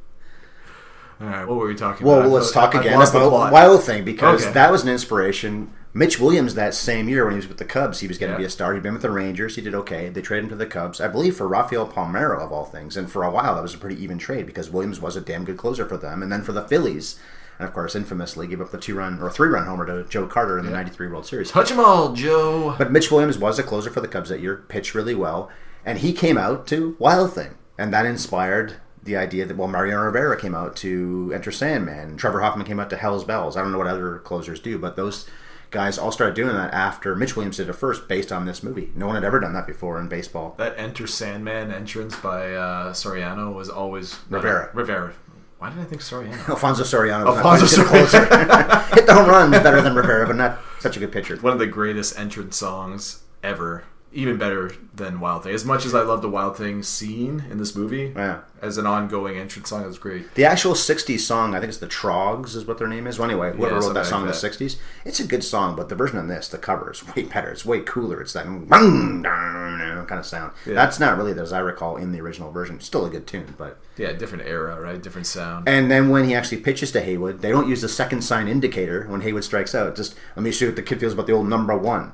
[1.20, 2.30] All right, what were we talking Well, about?
[2.30, 3.52] Well, let's talk I again lost the about.
[3.52, 4.52] Wild Thing because Okay.
[4.54, 5.70] that was an inspiration.
[5.92, 8.34] Mitch Williams that same year when he was with the Cubs, he was going to
[8.34, 8.38] Yeah.
[8.38, 8.72] be a star.
[8.72, 9.56] He'd been with the Rangers.
[9.56, 10.08] He did okay.
[10.08, 12.96] They traded him to the Cubs, I believe, for Rafael Palmeiro of all things.
[12.96, 15.44] And for a while, that was a pretty even trade because Williams was a damn
[15.44, 16.22] good closer for them.
[16.22, 17.16] And then for the Phillies,
[17.60, 20.64] and of course, infamously gave up the two-run or three-run homer to Joe Carter in
[20.64, 21.50] the '93 World Series.
[21.50, 22.74] Touch 'em all, Joe.
[22.78, 25.50] But Mitch Williams was a closer for the Cubs that year, pitched really well,
[25.84, 30.04] and he came out to Wild Thing, and that inspired the idea that well, Mariano
[30.04, 33.58] Rivera came out to Enter Sandman, Trevor Hoffman came out to Hell's Bells.
[33.58, 35.28] I don't know what other closers do, but those
[35.70, 38.90] guys all started doing that after Mitch Williams did it first, based on this movie.
[38.96, 40.54] No one had ever done that before in baseball.
[40.56, 44.70] That Enter Sandman entrance by uh, Soriano was always Rivera.
[44.72, 45.12] Rivera.
[45.60, 46.48] Why did I think Soriano?
[46.48, 48.94] Alfonso Soriano, was Alfonso not quite as good a closer.
[48.94, 51.36] hit the home run better than Rivera, but not such a good pitcher.
[51.36, 53.84] One of the greatest entrance songs ever.
[54.12, 55.54] Even better than Wild Thing.
[55.54, 58.38] As much as I love the Wild Thing scene in this movie, Yeah.
[58.60, 60.34] as an ongoing entrance song, it was great.
[60.34, 63.20] The actual 60s song, I think it's the Troggs, is what their name is.
[63.20, 65.76] Well, anyway, whoever Yeah, wrote that song like in the 60s, it's a good song,
[65.76, 67.50] but the version on this, the cover, is way better.
[67.50, 68.20] It's way cooler.
[68.20, 70.52] It's that kind of sound.
[70.66, 70.74] Yeah.
[70.74, 72.80] That's not really, as I recall, in the original version.
[72.80, 73.78] Still a good tune, but.
[73.96, 75.00] Yeah, different era, right?
[75.00, 75.68] Different sound.
[75.68, 79.06] And then when he actually pitches to Haywood, they don't use the second sign indicator
[79.08, 79.94] when Haywood strikes out.
[79.94, 82.12] Just let me see what the kid feels about the old number one.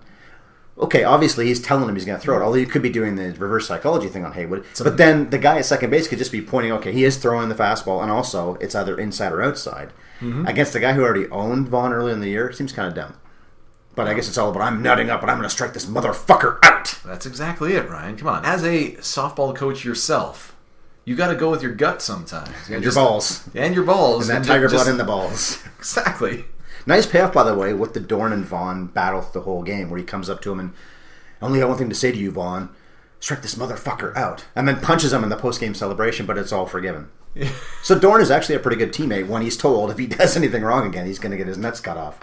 [0.79, 2.43] Okay, obviously he's telling him he's going to throw it.
[2.43, 5.59] Although you could be doing the reverse psychology thing on Haywood, but then the guy
[5.59, 6.71] at second base could just be pointing.
[6.73, 9.89] Okay, he is throwing the fastball, and also it's either inside or outside.
[10.21, 10.47] Mm-hmm.
[10.47, 13.15] Against the guy who already owned Vaughn early in the year, seems kind of dumb.
[13.95, 15.87] But I guess it's all about I'm nutting up and I'm going to strike this
[15.87, 16.99] motherfucker out.
[17.05, 18.17] That's exactly it, Ryan.
[18.19, 18.45] Come on.
[18.45, 20.55] As a softball coach yourself,
[21.07, 22.51] you got to go with your gut sometimes.
[22.69, 23.49] And your balls.
[23.55, 24.29] And your balls.
[24.29, 25.63] And that ju- tiger just- blood in the balls.
[25.79, 26.45] Exactly.
[26.87, 29.99] Nice payoff, by the way, with the Dorn and Vaughn battle the whole game, where
[29.99, 30.73] he comes up to him and
[31.43, 32.71] only have one thing to say to you, Vaughn.
[33.19, 34.45] Strike this motherfucker out.
[34.55, 37.09] And then punches him in the post game celebration, but it's all forgiven.
[37.83, 40.63] so Dorn is actually a pretty good teammate when he's told if he does anything
[40.63, 42.21] wrong again, he's going to get his nuts cut off.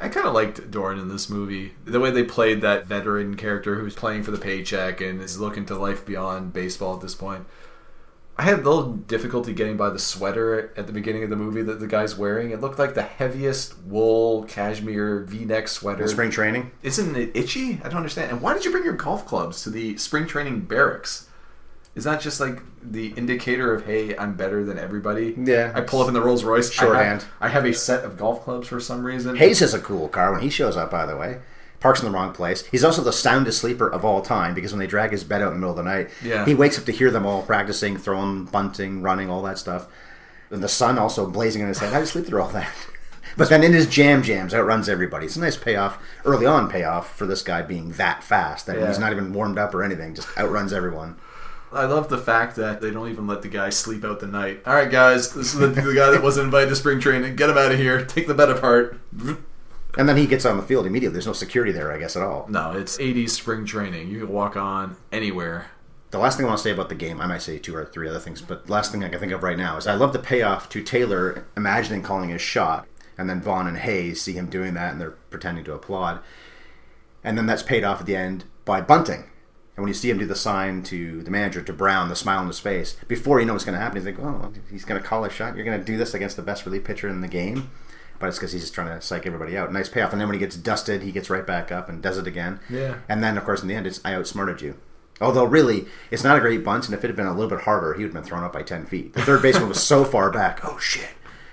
[0.00, 1.74] I kind of liked Dorn in this movie.
[1.84, 5.64] The way they played that veteran character who's playing for the paycheck and is looking
[5.66, 7.46] to life beyond baseball at this point.
[8.36, 11.62] I had a little difficulty getting by the sweater at the beginning of the movie
[11.62, 12.50] that the guy's wearing.
[12.50, 16.08] It looked like the heaviest wool cashmere V-neck sweater.
[16.08, 16.70] Spring training.
[16.82, 17.80] Isn't it itchy?
[17.84, 18.30] I don't understand.
[18.30, 21.28] And why did you bring your golf clubs to the spring training barracks?
[21.94, 25.34] Is that just like the indicator of hey, I'm better than everybody?
[25.36, 25.72] Yeah.
[25.74, 26.70] I pull up in the Rolls Royce.
[26.70, 27.22] I Shorthand.
[27.22, 29.36] have, I have a set of golf clubs for some reason.
[29.36, 31.42] Hayes is a cool car when he shows up, by the way.
[31.82, 32.64] Parks in the wrong place.
[32.66, 35.48] He's also the soundest sleeper of all time because when they drag his bed out
[35.48, 36.44] in the middle of the night, Yeah.
[36.44, 39.88] he wakes up to hear them all practicing, throwing, bunting, running, all that stuff.
[40.50, 41.90] And the sun also blazing in his head.
[41.90, 42.70] How do you sleep through all that?
[43.34, 45.24] But then in his jam jams, outruns everybody.
[45.24, 48.88] It's a nice payoff, early on payoff for this guy being that fast that Yeah.
[48.88, 51.16] he's not even warmed up or anything, just outruns everyone.
[51.72, 54.60] I love the fact that they don't even let the guy sleep out the night.
[54.66, 57.34] All right, guys, this is the, the guy that wasn't invited to spring training.
[57.36, 58.04] Get him out of here.
[58.04, 58.98] Take the bed apart.
[59.98, 61.12] And then he gets on the field immediately.
[61.12, 62.46] There's no security there, I guess, at all.
[62.48, 64.08] No, it's 80s spring training.
[64.08, 65.66] You can walk on anywhere.
[66.10, 67.84] The last thing I want to say about the game, I might say two or
[67.84, 69.94] three other things, but the last thing I can think of right now is I
[69.94, 72.86] love the payoff to Taylor imagining calling his shot,
[73.16, 76.20] and then Vaughn and Hayes see him doing that and they're pretending to applaud.
[77.24, 79.24] And then that's paid off at the end by bunting.
[79.76, 82.40] And when you see him do the sign to the manager, to Brown, the smile
[82.40, 85.00] on his face, before you know what's going to happen, he's like, oh, he's going
[85.00, 85.56] to call a shot.
[85.56, 87.70] You're going to do this against the best relief pitcher in the game.
[88.22, 89.72] But it's because he's just trying to psych everybody out.
[89.72, 90.12] Nice payoff.
[90.12, 92.60] And then when he gets dusted, he gets right back up and does it again.
[92.70, 92.98] Yeah.
[93.08, 94.76] And then, of course, in the end, it's I outsmarted you.
[95.20, 97.64] Although, really, it's not a great bunt, and if it had been a little bit
[97.64, 99.12] harder, he would have been thrown up by 10 feet.
[99.12, 100.60] The third baseman was so far back.
[100.62, 101.10] Oh, shit.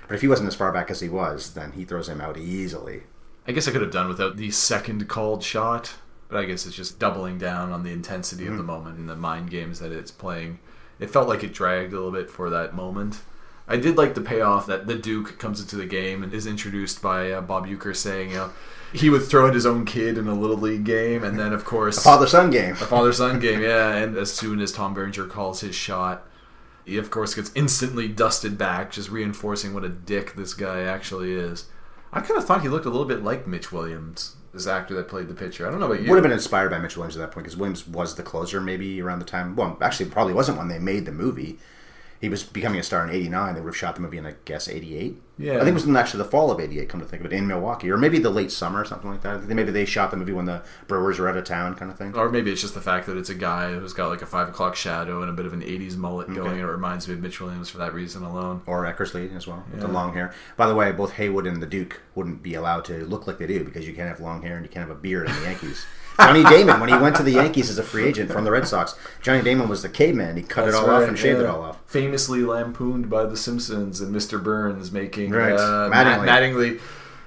[0.08, 2.38] But if he wasn't as far back as he was, then he throws him out
[2.38, 3.02] easily.
[3.48, 5.96] I guess I could have done without the second called shot,
[6.28, 8.68] but I guess it's just doubling down on the intensity of the mm-hmm.
[8.68, 10.60] moment and the mind games that it's playing.
[11.00, 13.22] It felt like it dragged a little bit for that moment.
[13.70, 17.02] I did like the payoff that the Duke comes into the game and is introduced
[17.04, 18.52] by uh, Bob Uecker saying, you know,
[18.92, 21.64] he would throw at his own kid in a little league game, and then of
[21.64, 22.74] course Father son game.
[22.74, 23.96] a father son game, yeah.
[23.96, 26.26] And as soon as Tom Berenger calls his shot,
[26.86, 31.34] he of course gets instantly dusted back, just reinforcing what a dick this guy actually
[31.34, 31.66] is.
[32.12, 35.08] I kind of thought he looked a little bit like Mitch Williams, this actor that
[35.08, 35.68] played the pitcher.
[35.68, 36.10] I don't know about you.
[36.10, 38.60] Would have been inspired by Mitch Williams at that point because Williams was the closer
[38.60, 39.56] maybe around the time.
[39.56, 41.60] Well, actually, probably wasn't when they made the movie.
[42.20, 43.56] He was becoming a star in '89.
[43.56, 45.22] They would have shot the movie in, I guess, '88.
[45.40, 45.54] Yeah.
[45.54, 46.90] I think it was in actually the fall of '88.
[46.90, 49.22] Come to think of it, in Milwaukee, or maybe the late summer, or something like
[49.22, 49.36] that.
[49.36, 51.90] I think maybe they shot the movie when the Brewers were out of town, kind
[51.90, 52.14] of thing.
[52.14, 54.50] Or maybe it's just the fact that it's a guy who's got like a five
[54.50, 57.40] o'clock shadow and a bit of an '80s mullet going, it reminds me of Mitch
[57.40, 58.62] Williams for that reason alone.
[58.66, 60.34] Or Eckersley as well, with the long hair.
[60.58, 63.48] By the way, both Haywood and the Duke wouldn't be allowed to look like they
[63.48, 65.42] do because you can't have long hair and you can't have a beard in the
[65.44, 65.86] Yankees.
[66.20, 68.68] Johnny Damon, when he went to the Yankees as a free agent from the Red
[68.68, 70.36] Sox, Johnny Damon was the caveman.
[70.36, 71.80] He cut it all off and shaved it all off.
[71.86, 74.44] Famously lampooned by The Simpsons and Mr.
[74.44, 75.54] Burns making Right.
[75.54, 76.26] uh, Mattingly.
[76.26, 76.82] Matt Mattingly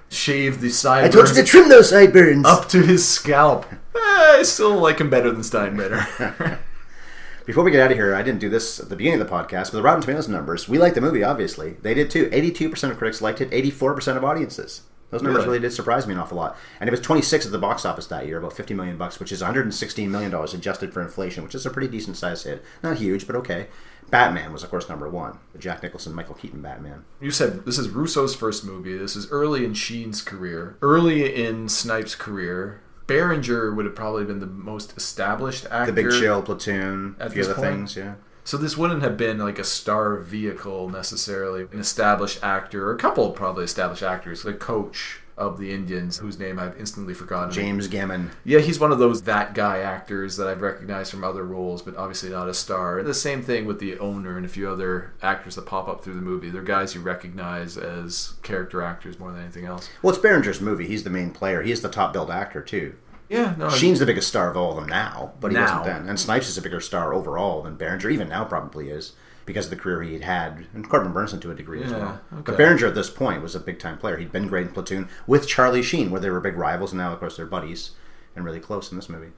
[0.09, 2.45] shave the I told you to trim those sideburns.
[2.47, 3.67] up to his scalp.
[3.73, 6.59] Eh, I still like him better than Steinbrenner.
[7.47, 9.33] Before we get out of here, I didn't do this at the beginning of the
[9.35, 11.73] podcast, but the Rotten Tomatoes numbers, we liked the movie, obviously.
[11.83, 12.27] They did too.
[12.31, 14.83] 82% of critics liked it, 84% of audiences.
[15.11, 15.59] Those numbers Really?
[15.59, 16.57] really did surprise me an awful lot.
[16.81, 19.33] And it was 26 at the box office that year, about 50 million bucks, which
[19.33, 22.65] is 116 million dollars adjusted for inflation, which is a pretty decent size hit.
[22.83, 23.67] Not huge, but okay.
[24.13, 25.39] Batman was, of course, number one.
[25.55, 27.05] The Jack Nicholson, Michael Keaton Batman.
[27.19, 28.97] you said this is Russo's first movie.
[28.97, 32.83] This is early in Sheen's career, early in Snipes' career.
[33.07, 35.93] Berenger would have probably been the most established actor.
[35.93, 37.67] The Big Chill, Platoon, a At few other point?
[37.67, 38.15] things, yeah.
[38.45, 41.63] So this wouldn't have been like a star vehicle necessarily.
[41.73, 44.43] An established actor, or a couple probably established actors.
[44.43, 47.51] The coach of the Indians, whose name I've instantly forgotten.
[47.53, 48.31] James Gammon.
[48.45, 51.97] Yeah, he's one of those that guy actors that I've recognized from other roles, but
[51.97, 52.99] obviously not a star.
[52.99, 56.05] And The same thing with the owner and a few other actors that pop up
[56.05, 56.51] through the movie.
[56.51, 59.89] They're guys you recognize as character actors more than anything else.
[60.03, 60.87] Well, it's Berenger's movie.
[60.87, 61.63] He's the main player.
[61.63, 62.95] He's the top billed actor, too.
[63.29, 63.71] Yeah, no.
[63.71, 65.63] Sheen's the biggest star of all of them now, but he Now.
[65.79, 66.09] wasn't then.
[66.09, 69.13] And Snipes is a bigger star overall than Berenger, even now probably is,
[69.47, 72.21] because of the career he had had, and Corbin Bernsen to a degree as well.
[72.33, 72.43] okay.
[72.45, 74.17] But Berenger at this point was a big time player.
[74.17, 77.13] He'd been great in Platoon with Charlie Sheen, where they were big rivals, and now
[77.13, 77.93] of course they're buddies.
[78.35, 79.33] and really close in this movie.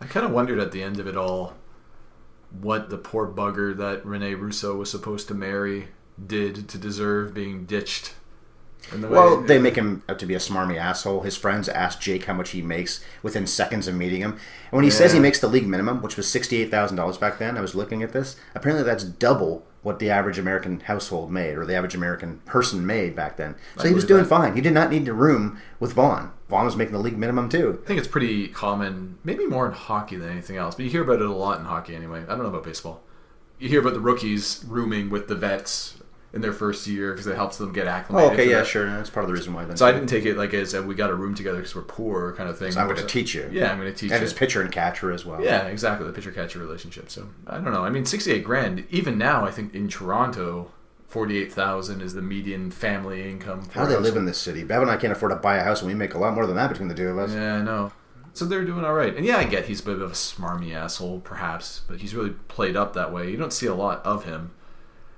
[0.00, 1.54] I kind of wondered at the end of it all
[2.60, 5.88] what the poor bugger that Rene Russo was supposed to marry
[6.24, 8.14] did to deserve being ditched.
[8.94, 11.22] Well, they make him out to be a smarmy asshole.
[11.22, 14.32] His friends ask Jake how much he makes within seconds of meeting him.
[14.32, 17.60] And when he says he makes the league minimum, which was $68,000 back then, I
[17.60, 18.36] was looking at this.
[18.54, 23.14] Apparently, that's double what the average American household made or the average American person made
[23.14, 23.54] back then.
[23.76, 24.28] So I he was doing that.
[24.28, 24.56] fine.
[24.56, 26.32] He did not need a room with Vaughn.
[26.48, 27.80] Vaughn was making the league minimum too.
[27.84, 31.02] I think it's pretty common, maybe more in hockey than anything else, but you hear
[31.02, 32.22] about it a lot in hockey anyway.
[32.22, 33.00] I don't know about baseball.
[33.60, 35.96] You hear about the rookies rooming with the vets
[36.36, 38.30] in their first year because it helps them get acclimated.
[38.30, 38.66] Oh, okay, yeah, that.
[38.66, 38.84] sure.
[38.86, 39.64] That's part of the reason why.
[39.64, 41.74] Then So I didn't take it like as a, we got a room together because
[41.74, 42.72] we're poor kind of thing.
[42.72, 43.48] So I'm going to teach you.
[43.50, 44.24] Yeah, I'm going to teach and you.
[44.24, 45.42] his pitcher and catcher as well.
[45.42, 46.06] Yeah, exactly.
[46.06, 47.10] The pitcher catcher relationship.
[47.10, 47.84] So I don't know.
[47.84, 48.84] I mean, sixty-eight grand.
[48.90, 50.70] Even now, I think in Toronto,
[51.08, 53.62] forty-eight thousand is the median family income.
[53.62, 54.62] For How do they live in this city?
[54.62, 56.46] Bev and I can't afford to buy a house, and we make a lot more
[56.46, 57.32] than that between the two of us.
[57.32, 57.92] Yeah, I know.
[58.34, 59.16] So they're doing all right.
[59.16, 62.34] And yeah, I get he's a bit of a smarmy asshole, perhaps, but he's really
[62.48, 63.30] played up that way.
[63.30, 64.50] You don't see a lot of him.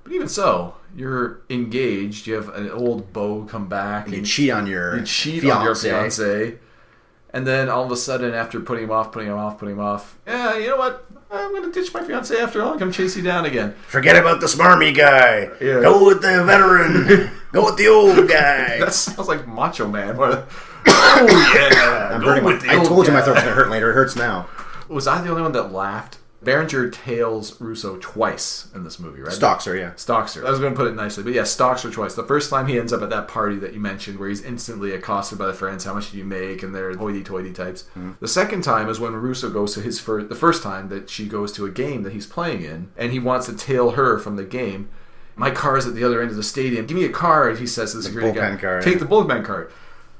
[0.09, 2.25] But even so, you're engaged.
[2.25, 4.07] You have an old beau come back.
[4.07, 5.55] You and cheat on your you cheat fiance.
[5.59, 6.57] on your fiance.
[7.31, 9.81] And then all of a sudden, after putting him off, putting him off, putting him
[9.81, 11.05] off, yeah, you know what?
[11.29, 13.75] I'm going to ditch my fiance after all and come chase you down again.
[13.85, 15.41] Forget about the smarmy guy.
[15.61, 15.81] Yeah.
[15.81, 17.29] Go with the veteran.
[17.51, 18.79] Go with the old guy.
[18.79, 20.15] That sounds like Macho Man.
[20.87, 22.11] Oh, yeah.
[22.15, 23.25] I'm go hurting my- I old told you my guy.
[23.25, 23.91] throat's gonna hurt later.
[23.91, 24.47] It hurts now.
[24.87, 26.18] Was I the only one that laughed?
[26.41, 29.33] Berenger tails Russo twice in this movie, right?
[29.33, 29.93] Stalks her, yeah.
[29.95, 30.47] Stalks her.
[30.47, 32.15] I was going to put it nicely, but yeah, stalks her twice.
[32.15, 34.91] The first time he ends up at that party that you mentioned, where he's instantly
[34.93, 37.83] accosted by the friends, "How much do you make?" and they're hoity-toity types.
[37.89, 38.11] Mm-hmm.
[38.21, 40.29] The second time is when Russo goes to his first.
[40.29, 43.19] The first time that she goes to a game that he's playing in, and he
[43.19, 44.89] wants to tail her from the game.
[45.35, 46.85] My car is at the other end of the stadium.
[46.85, 48.55] Give me a card, he says to the security guy.
[48.57, 49.71] card, Take the bullpen card.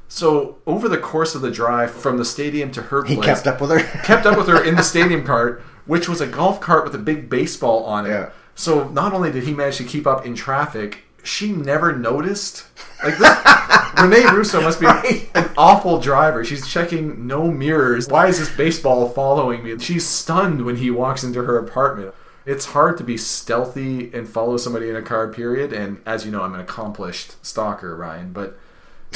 [0.09, 3.47] So over the course of the drive from the stadium to her He place, kept
[3.47, 3.79] up with her.
[4.03, 6.99] kept up with her in the stadium cart, which was a golf cart with a
[6.99, 8.09] big baseball on it.
[8.09, 8.31] Yeah.
[8.55, 12.65] So not only did he manage to keep up in traffic, she never noticed.
[13.03, 13.37] Like this,
[14.01, 14.87] Rene Russo must be
[15.35, 16.43] an awful driver.
[16.43, 18.07] She's checking no mirrors.
[18.07, 19.77] Why is this baseball following me?
[19.77, 22.15] She's stunned when he walks into her apartment.
[22.47, 25.27] It's hard to be stealthy and follow somebody in a car.
[25.27, 25.71] Period.
[25.71, 28.33] And as you know, I'm an accomplished stalker, Ryan.
[28.33, 28.57] But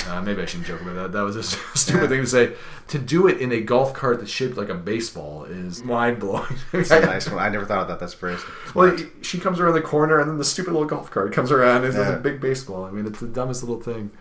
[0.08, 1.12] uh, maybe I shouldn't joke about that.
[1.12, 2.54] That was a stupid thing to say.
[2.90, 6.58] To do it in a golf cart that's shaped like a baseball is mind blowing.
[6.72, 7.40] That's a nice one.
[7.40, 8.00] I never thought of that.
[8.00, 8.46] That's first.
[8.76, 11.78] Well, she comes around the corner, and then the stupid little golf cart comes around.
[11.78, 12.14] and It's Yeah.
[12.16, 12.84] a big baseball.
[12.84, 14.12] I mean, it's the dumbest little thing.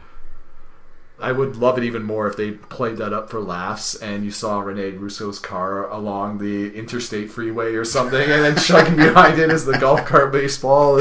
[1.21, 4.31] I would love it even more if they played that up for laughs, and you
[4.33, 9.51] saw Rene Russo's car along the interstate freeway or something, and then chugging behind it
[9.51, 11.01] is the golf cart baseball.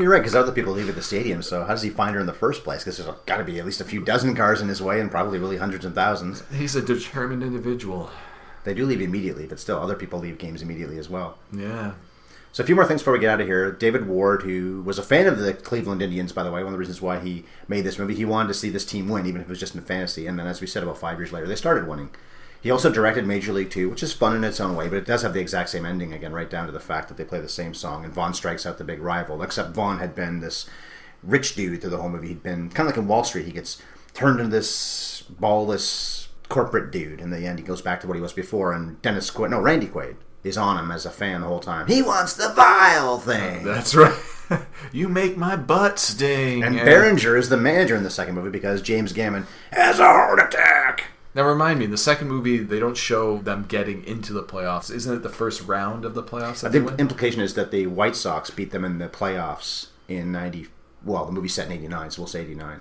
[0.00, 1.42] You're right, because other people leave at the stadium.
[1.42, 2.82] So how does he find her in the first place?
[2.82, 5.10] Because there's got to be at least a few dozen cars in his way, and
[5.10, 6.42] probably really hundreds and thousands.
[6.52, 8.10] He's a determined individual.
[8.64, 11.38] They do leave immediately, but still, other people leave games immediately as well.
[11.52, 11.92] Yeah.
[12.52, 13.70] So a few more things before we get out of here.
[13.70, 16.72] David Ward, who was a fan of the Cleveland Indians, by the way, one of
[16.72, 19.40] the reasons why he made this movie, he wanted to see this team win, even
[19.40, 20.26] if it was just in fantasy.
[20.26, 22.10] And then, as we said, about five years later, they started winning.
[22.62, 25.06] He also directed Major League Two, which is fun in its own way, but it
[25.06, 27.40] does have the exact same ending again, right down to the fact that they play
[27.40, 29.42] the same song, and Vaughn strikes out the big rival.
[29.42, 30.66] Except Vaughn had been this
[31.22, 32.28] rich dude through the whole movie.
[32.28, 33.46] He'd been kind of like in Wall Street.
[33.46, 33.80] He gets
[34.14, 37.20] turned into this ballless corporate dude.
[37.20, 38.72] In the end, he goes back to what he was before.
[38.72, 41.86] And Dennis Quaid, no, Randy Quaid, is on him as a fan the whole time.
[41.86, 43.64] He wants the vile thing.
[43.64, 44.18] That's right.
[44.92, 46.62] you make my butt sting.
[46.64, 46.84] And Yeah.
[46.84, 50.79] Berenger is the manager in the second movie because James Gammon has a heart attack.
[51.34, 54.92] Now remind me, the second movie they don't show them getting into the playoffs.
[54.92, 56.60] Isn't it the first round of the playoffs?
[56.62, 60.32] That they The implication is that the White Sox beat them in the playoffs in
[60.32, 60.66] 90.
[61.04, 62.80] Well, the movie's set in 89, so we'll say 89.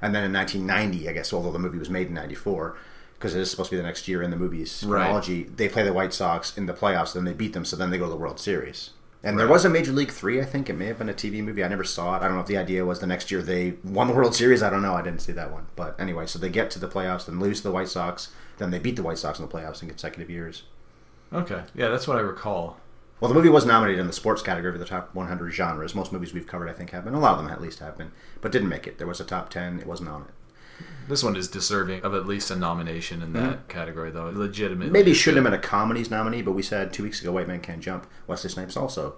[0.00, 2.76] And then in 1990, I guess, although the movie was made in 94,
[3.14, 5.02] because it is supposed to be the next year in the movie's Right.
[5.02, 7.90] chronology, they play the White Sox in the playoffs, then they beat them, so then
[7.90, 8.90] they go to the World Series.
[9.24, 10.68] And there was a Major League Three, I think.
[10.68, 11.62] It may have been a TV movie.
[11.62, 12.22] I never saw it.
[12.22, 14.62] I don't know if the idea was the next year they won the World Series.
[14.62, 14.94] I don't know.
[14.94, 15.66] I didn't see that one.
[15.76, 18.70] But anyway, so they get to the playoffs, then lose to the White Sox, then
[18.70, 20.64] they beat the White Sox in the playoffs in consecutive years.
[21.32, 22.78] Okay, yeah, that's what I recall.
[23.20, 25.94] Well, the movie was nominated in the sports category for the top 100 genres.
[25.94, 27.14] Most movies we've covered, I think, have been.
[27.14, 28.10] A lot of them, at least, have been,
[28.40, 28.98] but didn't make it.
[28.98, 29.78] There was a top 10.
[29.78, 30.28] It wasn't on it.
[31.08, 34.30] This one is deserving of at least a nomination in that category, though.
[34.30, 34.92] Legitimately, Mm-hmm.
[34.92, 37.60] Maybe should have been a comedies nominee, but we said two weeks ago, White Man
[37.60, 38.06] Can't Jump.
[38.26, 39.14] Wesley Snipes also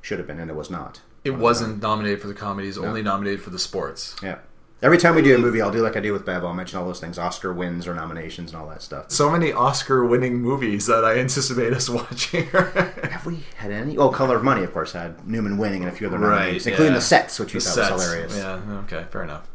[0.00, 1.00] should have been, and it was not.
[1.24, 4.16] It wasn't nominated for the comedies, only nominated for the sports.
[4.22, 4.38] Yeah.
[4.80, 6.44] Every time we do a movie, I'll do like I do with Bev.
[6.44, 9.10] I'll mention all those things: Oscar wins or nominations and all that stuff.
[9.10, 12.46] So many Oscar-winning movies that I anticipate us watching.
[12.46, 13.96] Have we had any?
[13.98, 16.66] Oh, Color of Money, of course, had Newman winning and a few other Right, nominees,
[16.68, 16.98] including yeah.
[17.00, 17.90] the sets, which we The thought sets.
[17.92, 18.36] was hilarious.
[18.36, 19.48] Yeah, okay, fair enough.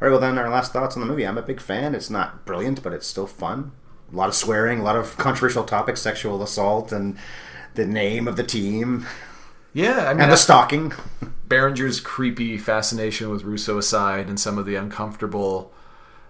[0.00, 1.26] All right, well then, our last thoughts on the movie.
[1.26, 1.94] I'm a big fan.
[1.94, 3.72] It's not brilliant, but it's still fun.
[4.10, 7.18] A lot of swearing, a lot of controversial topics, sexual assault, and
[7.74, 9.06] the name of the team
[9.72, 10.92] Yeah, I mean, and the stalking.
[11.46, 15.72] Berenger's creepy fascination with Russo aside, and some of the uncomfortable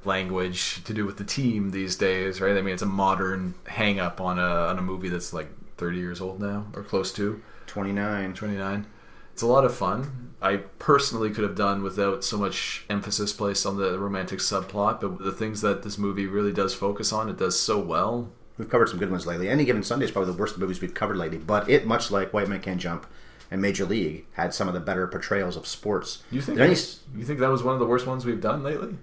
[0.04, 2.56] language to do with the team these days, right?
[2.56, 5.98] I mean, it's a modern hang up on a on a movie that's like 30
[5.98, 8.34] years old now or close to 29.
[8.34, 8.86] 29.
[9.32, 10.29] It's a lot of fun.
[10.42, 15.18] I personally could have done without so much emphasis placed on the romantic subplot, but
[15.18, 18.30] the things that this movie really does focus on, it does so well.
[18.56, 19.48] We've covered some good ones lately.
[19.48, 22.32] Any Given Sunday is probably the worst movies we've covered lately, but it, much like
[22.32, 23.06] White Man Can't Jump
[23.50, 26.22] and Major League, had some of the better portrayals of sports.
[26.30, 26.80] You think Did any-
[27.16, 28.96] you think that was one of the worst ones we've done lately?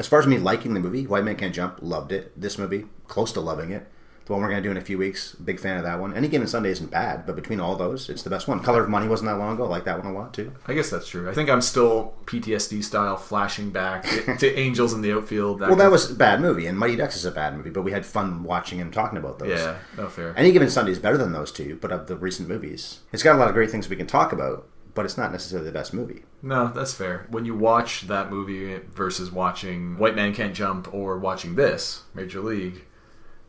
[0.00, 2.32] as far as me liking the movie, White Man Can't Jump, loved it.
[2.38, 3.86] This movie, close to loving it.
[4.26, 6.14] The one we're going to do in a few weeks, big fan of that one.
[6.14, 8.60] Any Given Sunday isn't bad, but between all those, it's the best one.
[8.60, 9.64] Color of Money wasn't that long ago.
[9.64, 10.50] I like that one a lot too.
[10.66, 11.28] I guess that's true.
[11.28, 15.60] I think I'm still PTSD style flashing back to, to Angels in the outfield.
[15.60, 17.92] Well, that was a bad movie, and Mighty Ducks is a bad movie, but we
[17.92, 19.50] had fun watching and talking about those.
[19.58, 20.32] yeah, no fair.
[20.38, 23.36] Any Given Sunday is better than those two, but of the recent movies, it's got
[23.36, 25.92] a lot of great things we can talk about, but it's not necessarily the best
[25.92, 26.22] movie.
[26.40, 27.26] No, that's fair.
[27.28, 32.40] When you watch that movie versus watching White Man Can't Jump or watching this, Major
[32.40, 32.84] League,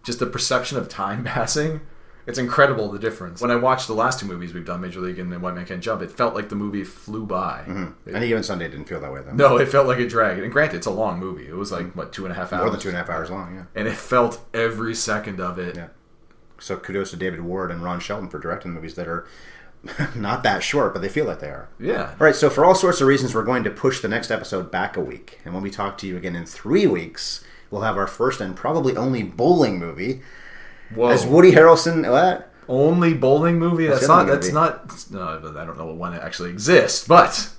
[0.06, 1.82] just the perception of time passing,
[2.28, 3.41] it's incredible the difference.
[3.41, 5.82] When I watched the last two movies we've done, Major League and White Man Can't
[5.82, 7.66] Jump, it felt like the movie flew by.
[7.68, 8.10] Mm-hmm.
[8.10, 9.34] It- Any Given Sunday didn't feel that way though.
[9.34, 10.41] no, it felt like it dragged.
[10.41, 11.47] And granted, it's a long movie.
[11.47, 12.62] It was like, what, two and a half hours?
[12.64, 13.56] more than two and a half hours long.
[13.56, 13.64] Yeah.
[13.76, 15.76] And it felt every second of it.
[15.76, 15.88] Yeah.
[16.60, 19.28] So kudos to David Ward and Ron Shelton for directing movies that are
[20.16, 21.70] not that short, but they feel like they are.
[21.80, 22.10] Yeah.
[22.20, 24.72] All right, so for all sorts of reasons, we're going to push the next episode
[24.72, 25.39] back a week.
[25.45, 27.43] And when we talk to you again in three weeks,
[27.76, 30.21] we'll have our first and probably only bowling movie.
[30.93, 31.09] Whoa.
[31.09, 32.51] As Woody Harrelson, what?
[32.67, 33.88] only bowling movie.
[33.88, 34.28] That's, the not.
[34.28, 35.11] That's not.
[35.11, 35.21] No,
[35.57, 37.49] I don't know when it actually exists, but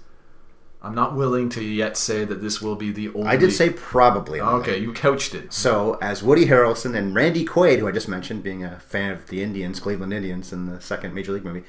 [0.83, 3.27] I'm not willing to yet say that this will be the only.
[3.27, 4.41] I did say probably.
[4.41, 4.61] only.
[4.63, 5.53] Okay, you couched it.
[5.53, 9.29] So, as Woody Harrelson and Randy Quaid, who I just mentioned, being a fan of
[9.29, 11.65] the Indians, Cleveland Indians, in the second Major League movie.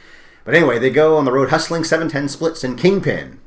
[0.45, 3.39] But anyway, they go on the road hustling 710 splits and Kingpin.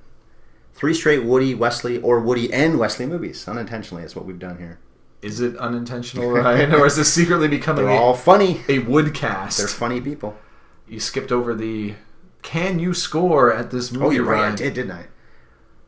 [0.74, 3.46] Three straight Woody, Wesley, or Woody and Wesley movies.
[3.48, 4.78] Unintentionally, is what we've done here.
[5.22, 8.62] Is it unintentional, Ryan, or is this secretly becoming They're a, all funny.
[8.68, 9.58] a wood cast.
[9.58, 10.36] They're funny people.
[10.88, 11.94] you skipped over the.
[12.42, 14.04] Can you score at this movie?
[14.06, 14.52] Oh, you're right.
[14.52, 15.06] I did, didn't I?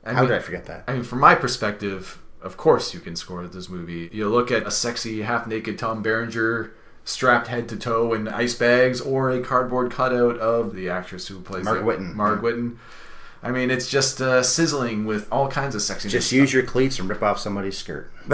[0.05, 0.85] I How mean- did I forget that?
[0.87, 4.11] I mean, from my perspective, of course you can score at this movie.
[4.13, 6.75] You look at a sexy, half-naked Tom Berenger
[7.05, 11.41] strapped head to toe in ice bags, or a cardboard cutout of the actress who
[11.41, 12.15] plays Margaret Whitton.
[12.17, 12.79] Margaret Whitton.
[13.43, 16.11] I mean, it's just uh, sizzling with all kinds of sexiness.
[16.11, 18.11] Just use your cleats and rip off somebody's skirt.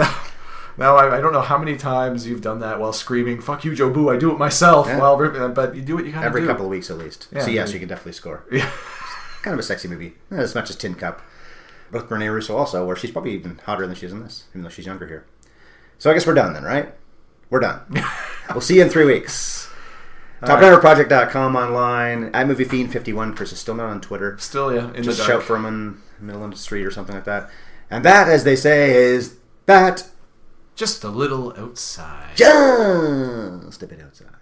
[0.79, 3.73] Now, I, I don't know how many times you've done that while screaming "Fuck you,
[3.73, 4.87] Jobu!" I do it myself.
[4.87, 4.99] Yeah.
[4.99, 6.19] While ripping, uh, but you do what you do.
[6.19, 6.47] Every do.
[6.47, 7.27] couple of weeks at least.
[7.31, 7.73] Yeah, so, yes, maybe.
[7.73, 8.45] you can definitely score.
[8.49, 8.71] Yeah.
[9.41, 10.15] Kind of a sexy movie.
[10.29, 11.21] Not as much as Tin Cup.
[11.91, 14.63] Both Rene Russo also, where she's probably even hotter than she is in this, even
[14.63, 15.25] though she's younger here.
[15.97, 16.93] So I guess we're done then, right?
[17.49, 17.81] We're done.
[18.51, 19.69] we'll see you in three weeks.
[20.41, 22.25] TopDiverProject.com online.
[22.33, 23.35] At MovieFiend51.
[23.35, 24.37] Chris is still not on Twitter.
[24.39, 25.43] Still, yeah, in Just the shout dark.
[25.43, 27.49] for him in the middle of the street or something like that.
[27.89, 30.07] And that, as they say, is that
[30.79, 32.37] Just a little outside.
[32.37, 34.38] just a bit outside.